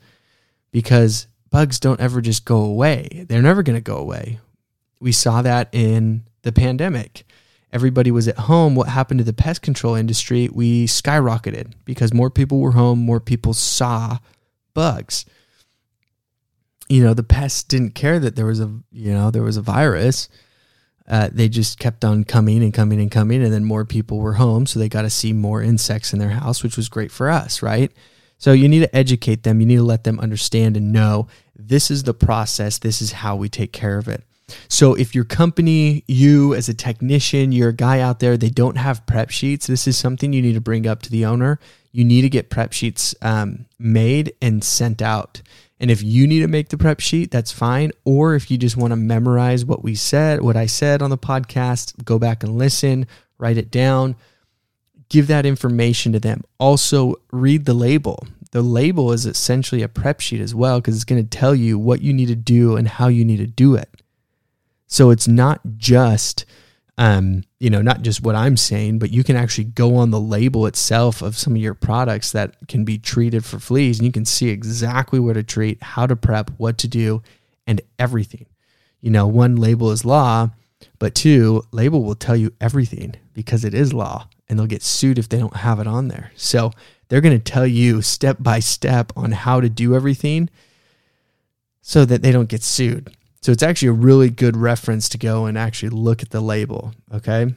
because 0.71 1.29
bugs 1.49 1.81
don't 1.81 1.99
ever 1.99 2.21
just 2.21 2.45
go 2.45 2.59
away. 2.59 3.25
They're 3.27 3.41
never 3.41 3.63
going 3.63 3.79
to 3.79 3.81
go 3.81 3.97
away. 3.97 4.39
We 5.01 5.13
saw 5.13 5.41
that 5.41 5.71
in 5.73 6.25
the 6.43 6.53
pandemic. 6.53 7.25
Everybody 7.73 8.11
was 8.11 8.29
at 8.29 8.37
home. 8.37 8.75
What 8.75 8.89
happened 8.89 9.19
to 9.19 9.25
the 9.25 9.33
pest 9.33 9.63
control 9.63 9.95
industry? 9.95 10.51
We 10.53 10.87
skyrocketed 10.87 11.73
because 11.87 12.13
more 12.13 12.29
people 12.29 12.59
were 12.59 12.73
home 12.73 12.99
more 12.99 13.21
people 13.21 13.55
saw 13.55 14.19
bugs 14.75 15.25
you 16.89 17.03
know 17.03 17.15
the 17.15 17.23
pests 17.23 17.63
didn't 17.63 17.95
care 17.95 18.19
that 18.19 18.37
there 18.37 18.47
was 18.47 18.61
a 18.61 18.73
you 18.93 19.13
know 19.13 19.31
there 19.31 19.43
was 19.43 19.57
a 19.57 19.63
virus. 19.63 20.29
Uh, 21.09 21.31
they 21.33 21.49
just 21.49 21.79
kept 21.79 22.05
on 22.05 22.23
coming 22.23 22.63
and 22.63 22.75
coming 22.75 23.01
and 23.01 23.11
coming 23.11 23.43
and 23.43 23.51
then 23.51 23.65
more 23.65 23.87
people 23.87 24.19
were 24.19 24.35
home 24.35 24.67
so 24.67 24.79
they 24.79 24.91
got 24.91 25.03
to 25.03 25.09
see 25.09 25.33
more 25.33 25.63
insects 25.63 26.13
in 26.13 26.19
their 26.19 26.29
house 26.29 26.63
which 26.63 26.77
was 26.77 26.91
great 26.91 27.11
for 27.11 27.31
us 27.31 27.63
right? 27.63 27.93
So 28.37 28.53
you 28.53 28.69
need 28.69 28.81
to 28.81 28.95
educate 28.95 29.43
them. 29.43 29.59
You 29.59 29.67
need 29.67 29.77
to 29.77 29.83
let 29.83 30.05
them 30.05 30.21
understand 30.21 30.77
and 30.77 30.93
know 30.93 31.27
this 31.57 31.91
is 31.91 32.03
the 32.03 32.13
process. 32.13 32.77
This 32.79 33.01
is 33.01 33.13
how 33.13 33.37
we 33.37 33.49
take 33.49 33.73
care 33.73 33.97
of 33.97 34.07
it. 34.07 34.23
So 34.69 34.95
if 34.95 35.15
your 35.15 35.25
company 35.25 36.05
you 36.07 36.55
as 36.55 36.69
a 36.69 36.75
technician 36.75 37.53
you're 37.53 37.71
a 37.71 37.75
guy 37.75 38.01
out 38.01 38.21
there 38.21 38.37
they 38.37 38.51
don't 38.51 38.77
have 38.77 39.07
prep 39.07 39.31
sheets 39.31 39.67
this 39.67 39.87
is 39.87 39.99
something 39.99 40.33
you 40.33 40.43
need 40.43 40.55
to 40.55 40.61
bring 40.61 40.87
up 40.87 41.01
to 41.03 41.11
the 41.11 41.25
owner. 41.25 41.59
You 41.91 42.05
need 42.05 42.23
to 42.23 42.29
get 42.29 42.51
prep 42.51 42.75
sheets 42.75 43.15
um, 43.23 43.65
made 43.79 44.35
and 44.43 44.63
sent 44.63 45.01
out 45.01 45.41
and 45.81 45.91
if 45.91 46.03
you 46.03 46.27
need 46.27 46.41
to 46.41 46.49
make 46.49 46.69
the 46.69 46.79
prep 46.79 47.01
sheet, 47.01 47.31
that's 47.31 47.53
fine. 47.53 47.93
Or 48.05 48.35
if 48.35 48.51
you 48.51 48.59
just 48.59 48.77
want 48.77 48.93
to 48.93 48.97
memorize 48.97 49.65
what 49.65 49.85
we 49.85 49.95
said, 49.95 50.41
what 50.41 50.57
I 50.57 50.67
said 50.67 51.03
on 51.03 51.11
the 51.11 51.19
podcast, 51.19 52.05
go 52.05 52.19
back 52.19 52.43
and 52.43 52.59
listen, 52.59 53.07
write 53.39 53.57
it 53.57 53.71
down, 53.71 54.17
give 55.09 55.29
that 55.29 55.47
information 55.47 56.13
to 56.13 56.21
them. 56.21 56.43
Also, 56.59 57.15
read 57.31 57.65
the 57.65 57.75
label. 57.75 58.27
The 58.51 58.63
label 58.63 59.13
is 59.13 59.27
essentially 59.27 59.83
a 59.83 59.89
prep 59.89 60.21
sheet 60.21 60.41
as 60.41 60.55
well 60.55 60.81
because 60.81 60.97
it's 60.97 61.05
going 61.05 61.23
to 61.23 61.39
tell 61.39 61.55
you 61.55 61.79
what 61.79 62.01
you 62.01 62.13
need 62.13 62.29
to 62.29 62.37
do 62.37 62.77
and 62.77 62.89
how 62.89 63.09
you 63.09 63.25
need 63.25 63.37
to 63.37 63.47
do 63.47 63.75
it. 63.75 64.03
So 64.87 65.11
it's 65.11 65.29
not 65.29 65.61
just 65.77 66.45
um, 66.99 67.45
you 67.61 67.71
know, 67.71 67.81
not 67.81 68.03
just 68.03 68.25
what 68.25 68.35
I'm 68.35 68.57
saying, 68.57 68.99
but 68.99 69.13
you 69.13 69.23
can 69.23 69.37
actually 69.37 69.65
go 69.65 69.95
on 69.97 70.11
the 70.11 70.21
label 70.21 70.67
itself 70.67 71.23
of 71.23 71.39
some 71.39 71.55
of 71.55 71.63
your 71.63 71.75
products 71.75 72.33
that 72.33 72.57
can 72.67 72.85
be 72.85 72.99
treated 72.99 73.45
for 73.45 73.61
fleas 73.61 74.01
and 74.01 74.07
you 74.07 74.13
can 74.13 74.25
see 74.25 74.49
exactly 74.49 75.21
where 75.21 75.35
to 75.35 75.45
treat, 75.45 75.81
how 75.81 76.07
to 76.09 76.17
prep, 76.17 76.51
what 76.59 76.77
to 76.79 76.89
do, 76.89 77.23
and 77.69 77.81
everything. 78.01 78.47
You 79.01 79.11
know, 79.11 79.29
one 79.29 79.55
label 79.55 79.93
is 79.93 80.05
law, 80.05 80.51
but 80.99 81.15
two, 81.15 81.63
label 81.71 82.03
will 82.03 82.17
tell 82.17 82.37
you 82.37 82.53
everything 82.61 83.15
because 83.33 83.65
it 83.65 83.75
is 83.75 83.93
law 83.93 84.27
and 84.49 84.59
they'll 84.59 84.67
get 84.67 84.83
sued 84.83 85.19
if 85.19 85.29
they 85.29 85.39
don't 85.39 85.57
have 85.59 85.79
it 85.79 85.87
on 85.87 86.09
there. 86.09 86.33
So 86.35 86.73
they're 87.09 87.21
going 87.21 87.39
to 87.39 87.53
tell 87.53 87.67
you 87.67 88.03
step 88.03 88.39
by 88.41 88.59
step 88.59 89.13
on 89.15 89.31
how 89.31 89.61
to 89.61 89.69
do 89.69 89.95
everything 89.95 90.51
so 91.81 92.05
that 92.05 92.23
they 92.23 92.33
don't 92.33 92.49
get 92.49 92.65
sued. 92.65 93.17
So 93.41 93.53
it's 93.53 93.63
actually 93.63 93.89
a 93.89 93.93
really 93.93 94.31
good 94.31 94.57
reference 94.57 95.09
to 95.11 95.19
go 95.19 95.47
and 95.47 95.57
actually 95.57 95.91
look 95.91 96.23
at 96.23 96.31
the 96.31 96.41
label. 96.41 96.93
Okay. 97.13 97.55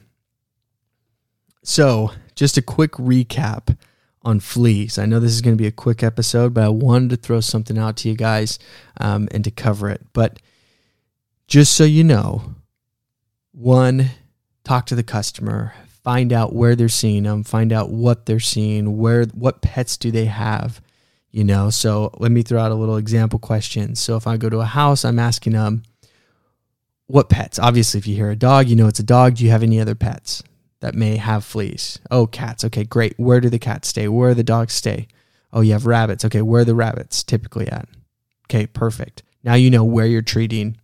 So 1.64 2.12
just 2.34 2.56
a 2.56 2.62
quick 2.62 2.92
recap 2.92 3.76
on 4.22 4.40
fleas. 4.40 4.98
I 4.98 5.06
know 5.06 5.20
this 5.20 5.32
is 5.32 5.40
going 5.40 5.56
to 5.56 5.62
be 5.62 5.68
a 5.68 5.72
quick 5.72 6.02
episode, 6.02 6.54
but 6.54 6.64
I 6.64 6.68
wanted 6.68 7.10
to 7.10 7.16
throw 7.16 7.40
something 7.40 7.78
out 7.78 7.96
to 7.98 8.08
you 8.08 8.16
guys 8.16 8.58
um, 9.00 9.28
and 9.32 9.42
to 9.44 9.50
cover 9.50 9.88
it. 9.90 10.00
But 10.12 10.38
just 11.46 11.74
so 11.74 11.84
you 11.84 12.04
know, 12.04 12.54
one, 13.52 14.10
talk 14.64 14.86
to 14.86 14.94
the 14.94 15.02
customer, 15.02 15.74
find 16.02 16.32
out 16.32 16.54
where 16.54 16.74
they're 16.74 16.88
seeing 16.88 17.24
them, 17.24 17.42
find 17.42 17.72
out 17.72 17.90
what 17.90 18.26
they're 18.26 18.40
seeing, 18.40 18.96
where 18.98 19.24
what 19.26 19.60
pets 19.60 19.96
do 19.96 20.10
they 20.10 20.26
have, 20.26 20.80
you 21.32 21.42
know? 21.42 21.70
So 21.70 22.10
let 22.18 22.30
me 22.30 22.42
throw 22.42 22.60
out 22.60 22.70
a 22.70 22.76
little 22.76 22.96
example 22.96 23.38
question. 23.38 23.96
So 23.96 24.16
if 24.16 24.26
i 24.26 24.36
go 24.36 24.48
to 24.48 24.60
a 24.60 24.64
house 24.66 25.04
i'm 25.04 25.18
asking 25.18 25.54
them 25.54 25.66
um, 25.66 25.82
what 27.06 27.28
pets? 27.28 27.58
Obviously 27.58 27.98
if 27.98 28.06
you 28.06 28.14
hear 28.14 28.30
a 28.30 28.36
dog 28.36 28.68
you 28.68 28.76
know 28.76 28.86
it's 28.86 29.00
a 29.00 29.04
dog. 29.04 29.34
Do 29.34 29.44
you 29.44 29.50
have 29.50 29.62
any 29.62 29.80
other 29.80 29.94
pets 29.94 30.42
that 30.80 30.94
may 30.94 31.16
have 31.16 31.44
fleas? 31.44 31.98
Oh 32.10 32.26
cats. 32.26 32.64
Okay 32.64 32.84
great. 32.84 33.14
Where 33.18 33.40
do 33.40 33.50
the 33.50 33.58
cats 33.58 33.88
stay? 33.88 34.08
Where 34.08 34.30
do 34.30 34.34
the 34.36 34.44
dogs 34.44 34.74
stay? 34.74 35.08
Oh 35.52 35.60
you 35.60 35.72
have 35.72 35.86
rabbits. 35.86 36.24
Okay 36.24 36.42
where 36.42 36.62
are 36.62 36.66
the 36.66 36.74
rabbits 36.74 37.22
typically 37.22 37.68
at? 37.68 37.88
Okay 38.46 38.66
perfect. 38.66 39.22
Now 39.42 39.54
you 39.54 39.70
know 39.70 39.84
where 39.84 40.06
you're 40.06 40.22
treating 40.22 40.76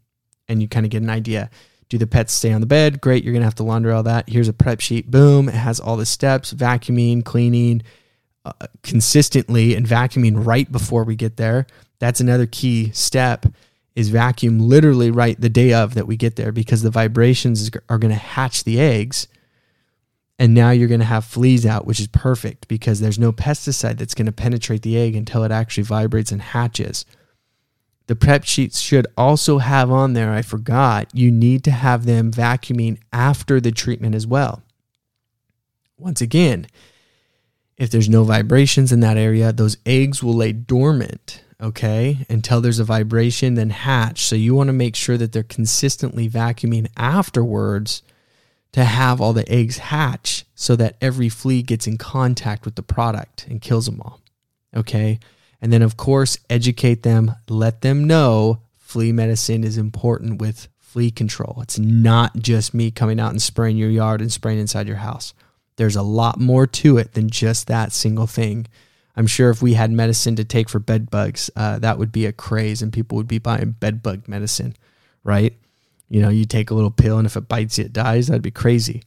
and 0.48 0.60
you 0.60 0.68
kind 0.68 0.86
of 0.86 0.90
get 0.90 1.02
an 1.02 1.10
idea. 1.10 1.50
Do 1.88 1.96
the 1.96 2.06
pets 2.06 2.34
stay 2.34 2.52
on 2.52 2.60
the 2.60 2.66
bed? 2.66 3.00
Great 3.00 3.24
you're 3.24 3.32
gonna 3.32 3.44
have 3.44 3.54
to 3.56 3.62
launder 3.62 3.92
all 3.92 4.02
that. 4.02 4.28
Here's 4.28 4.48
a 4.48 4.52
prep 4.52 4.80
sheet. 4.80 5.10
Boom 5.10 5.48
it 5.48 5.54
has 5.54 5.80
all 5.80 5.96
the 5.96 6.06
steps 6.06 6.52
vacuuming 6.52 7.24
cleaning 7.24 7.82
consistently 8.82 9.74
and 9.74 9.86
vacuuming 9.86 10.44
right 10.44 10.70
before 10.70 11.04
we 11.04 11.16
get 11.16 11.36
there. 11.36 11.66
That's 11.98 12.20
another 12.20 12.46
key 12.46 12.90
step 12.92 13.46
is 13.94 14.10
vacuum 14.10 14.60
literally 14.60 15.10
right 15.10 15.40
the 15.40 15.48
day 15.48 15.72
of 15.72 15.94
that 15.94 16.06
we 16.06 16.16
get 16.16 16.36
there 16.36 16.52
because 16.52 16.82
the 16.82 16.90
vibrations 16.90 17.68
are 17.88 17.98
going 17.98 18.12
to 18.12 18.18
hatch 18.18 18.62
the 18.62 18.80
eggs. 18.80 19.26
And 20.38 20.54
now 20.54 20.70
you're 20.70 20.86
going 20.86 21.00
to 21.00 21.06
have 21.06 21.24
fleas 21.24 21.66
out, 21.66 21.84
which 21.84 21.98
is 21.98 22.06
perfect 22.06 22.68
because 22.68 23.00
there's 23.00 23.18
no 23.18 23.32
pesticide 23.32 23.98
that's 23.98 24.14
going 24.14 24.26
to 24.26 24.32
penetrate 24.32 24.82
the 24.82 24.96
egg 24.96 25.16
until 25.16 25.42
it 25.42 25.50
actually 25.50 25.82
vibrates 25.82 26.30
and 26.30 26.40
hatches. 26.40 27.04
The 28.06 28.14
prep 28.14 28.44
sheets 28.44 28.78
should 28.78 29.06
also 29.16 29.58
have 29.58 29.90
on 29.90 30.12
there, 30.12 30.32
I 30.32 30.42
forgot, 30.42 31.12
you 31.12 31.30
need 31.30 31.64
to 31.64 31.72
have 31.72 32.06
them 32.06 32.30
vacuuming 32.30 32.98
after 33.12 33.60
the 33.60 33.72
treatment 33.72 34.14
as 34.14 34.26
well. 34.26 34.62
Once 35.98 36.20
again, 36.20 36.68
if 37.78 37.90
there's 37.90 38.08
no 38.08 38.24
vibrations 38.24 38.92
in 38.92 39.00
that 39.00 39.16
area, 39.16 39.52
those 39.52 39.78
eggs 39.86 40.22
will 40.22 40.34
lay 40.34 40.52
dormant, 40.52 41.42
okay, 41.60 42.26
until 42.28 42.60
there's 42.60 42.80
a 42.80 42.84
vibration, 42.84 43.54
then 43.54 43.70
hatch. 43.70 44.22
So 44.22 44.36
you 44.36 44.54
want 44.54 44.68
to 44.68 44.74
make 44.74 44.96
sure 44.96 45.16
that 45.16 45.32
they're 45.32 45.44
consistently 45.44 46.28
vacuuming 46.28 46.88
afterwards 46.96 48.02
to 48.72 48.84
have 48.84 49.20
all 49.20 49.32
the 49.32 49.50
eggs 49.50 49.78
hatch 49.78 50.44
so 50.54 50.76
that 50.76 50.96
every 51.00 51.28
flea 51.28 51.62
gets 51.62 51.86
in 51.86 51.96
contact 51.96 52.64
with 52.64 52.74
the 52.74 52.82
product 52.82 53.46
and 53.48 53.62
kills 53.62 53.86
them 53.86 54.00
all, 54.02 54.20
okay? 54.76 55.20
And 55.62 55.72
then, 55.72 55.82
of 55.82 55.96
course, 55.96 56.38
educate 56.50 57.02
them, 57.02 57.32
let 57.48 57.80
them 57.80 58.04
know 58.06 58.60
flea 58.76 59.12
medicine 59.12 59.64
is 59.64 59.78
important 59.78 60.40
with 60.40 60.68
flea 60.78 61.10
control. 61.10 61.58
It's 61.62 61.78
not 61.78 62.36
just 62.36 62.74
me 62.74 62.90
coming 62.90 63.20
out 63.20 63.30
and 63.30 63.42
spraying 63.42 63.76
your 63.76 63.90
yard 63.90 64.20
and 64.20 64.32
spraying 64.32 64.58
inside 64.58 64.88
your 64.88 64.96
house. 64.96 65.34
There's 65.78 65.96
a 65.96 66.02
lot 66.02 66.40
more 66.40 66.66
to 66.66 66.98
it 66.98 67.14
than 67.14 67.30
just 67.30 67.68
that 67.68 67.92
single 67.92 68.26
thing. 68.26 68.66
I'm 69.16 69.28
sure 69.28 69.48
if 69.50 69.62
we 69.62 69.74
had 69.74 69.90
medicine 69.90 70.36
to 70.36 70.44
take 70.44 70.68
for 70.68 70.80
bed 70.80 71.08
bugs, 71.08 71.50
uh, 71.56 71.78
that 71.78 71.98
would 71.98 72.12
be 72.12 72.26
a 72.26 72.32
craze 72.32 72.82
and 72.82 72.92
people 72.92 73.16
would 73.16 73.28
be 73.28 73.38
buying 73.38 73.70
bed 73.70 74.02
bug 74.02 74.26
medicine, 74.26 74.74
right? 75.22 75.54
You 76.08 76.20
know, 76.20 76.30
you 76.30 76.44
take 76.44 76.70
a 76.70 76.74
little 76.74 76.90
pill 76.90 77.16
and 77.16 77.26
if 77.26 77.36
it 77.36 77.48
bites 77.48 77.78
you, 77.78 77.84
it 77.84 77.92
dies. 77.92 78.26
That'd 78.26 78.42
be 78.42 78.50
crazy. 78.50 79.04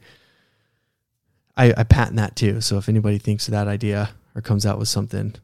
I, 1.58 1.74
I 1.76 1.84
patent 1.84 2.16
that 2.18 2.38
too. 2.38 2.62
So 2.62 2.78
if 2.78 2.88
anybody 2.88 3.18
thinks 3.18 3.48
of 3.48 3.52
that 3.52 3.68
idea 3.68 4.12
or 4.34 4.42
comes 4.42 4.66
out 4.66 4.80
with 4.80 4.88
something, 4.88 5.36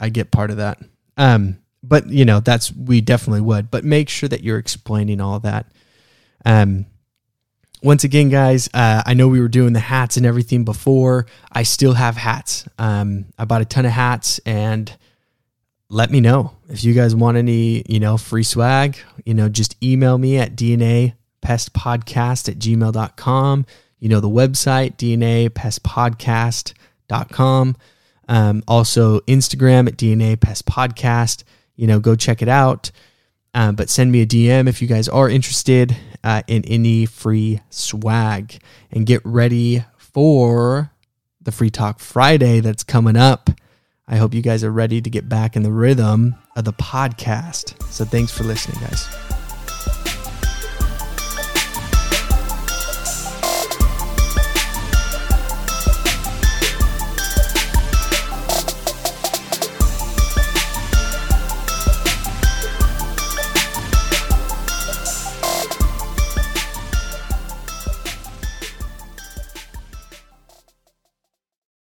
I 0.00 0.08
get 0.08 0.32
part 0.32 0.50
of 0.50 0.56
that. 0.56 0.80
Um, 1.16 1.58
but 1.82 2.08
you 2.08 2.24
know, 2.24 2.40
that's 2.40 2.72
we 2.72 3.00
definitely 3.00 3.42
would. 3.42 3.70
But 3.70 3.84
make 3.84 4.08
sure 4.08 4.28
that 4.28 4.42
you're 4.42 4.58
explaining 4.58 5.20
all 5.20 5.38
that. 5.40 5.66
Um, 6.44 6.86
once 7.86 8.02
again, 8.02 8.28
guys, 8.28 8.68
uh, 8.74 9.04
I 9.06 9.14
know 9.14 9.28
we 9.28 9.40
were 9.40 9.46
doing 9.46 9.72
the 9.72 9.78
hats 9.78 10.16
and 10.16 10.26
everything 10.26 10.64
before. 10.64 11.26
I 11.52 11.62
still 11.62 11.92
have 11.92 12.16
hats. 12.16 12.66
Um, 12.78 13.26
I 13.38 13.44
bought 13.44 13.62
a 13.62 13.64
ton 13.64 13.86
of 13.86 13.92
hats 13.92 14.40
and 14.44 14.92
let 15.88 16.10
me 16.10 16.20
know 16.20 16.56
if 16.68 16.82
you 16.82 16.94
guys 16.94 17.14
want 17.14 17.36
any, 17.36 17.84
you 17.88 18.00
know, 18.00 18.16
free 18.16 18.42
swag. 18.42 18.98
You 19.24 19.34
know, 19.34 19.48
just 19.48 19.80
email 19.84 20.18
me 20.18 20.36
at 20.36 20.56
DNA 20.56 21.14
pestpodcast 21.42 22.48
at 22.48 22.58
gmail.com. 22.58 23.66
You 24.00 24.08
know, 24.08 24.18
the 24.18 24.28
website, 24.28 24.96
DNA 24.96 25.48
pestpodcast.com. 25.48 27.76
Um, 28.28 28.64
also, 28.66 29.20
Instagram 29.20 29.86
at 29.86 29.96
DNA 29.96 30.40
Pest 30.40 30.66
Podcast. 30.66 31.44
you 31.76 31.86
know, 31.86 32.00
go 32.00 32.16
check 32.16 32.42
it 32.42 32.48
out. 32.48 32.90
Uh, 33.56 33.72
but 33.72 33.88
send 33.88 34.12
me 34.12 34.20
a 34.20 34.26
DM 34.26 34.68
if 34.68 34.82
you 34.82 34.86
guys 34.86 35.08
are 35.08 35.30
interested 35.30 35.96
uh, 36.22 36.42
in 36.46 36.62
any 36.66 37.06
free 37.06 37.58
swag 37.70 38.58
and 38.92 39.06
get 39.06 39.22
ready 39.24 39.82
for 39.96 40.92
the 41.40 41.50
Free 41.50 41.70
Talk 41.70 41.98
Friday 41.98 42.60
that's 42.60 42.84
coming 42.84 43.16
up. 43.16 43.48
I 44.06 44.16
hope 44.16 44.34
you 44.34 44.42
guys 44.42 44.62
are 44.62 44.70
ready 44.70 45.00
to 45.00 45.08
get 45.08 45.26
back 45.30 45.56
in 45.56 45.62
the 45.62 45.72
rhythm 45.72 46.34
of 46.54 46.66
the 46.66 46.74
podcast. 46.74 47.82
So 47.90 48.04
thanks 48.04 48.30
for 48.30 48.44
listening, 48.44 48.78
guys. 48.78 49.25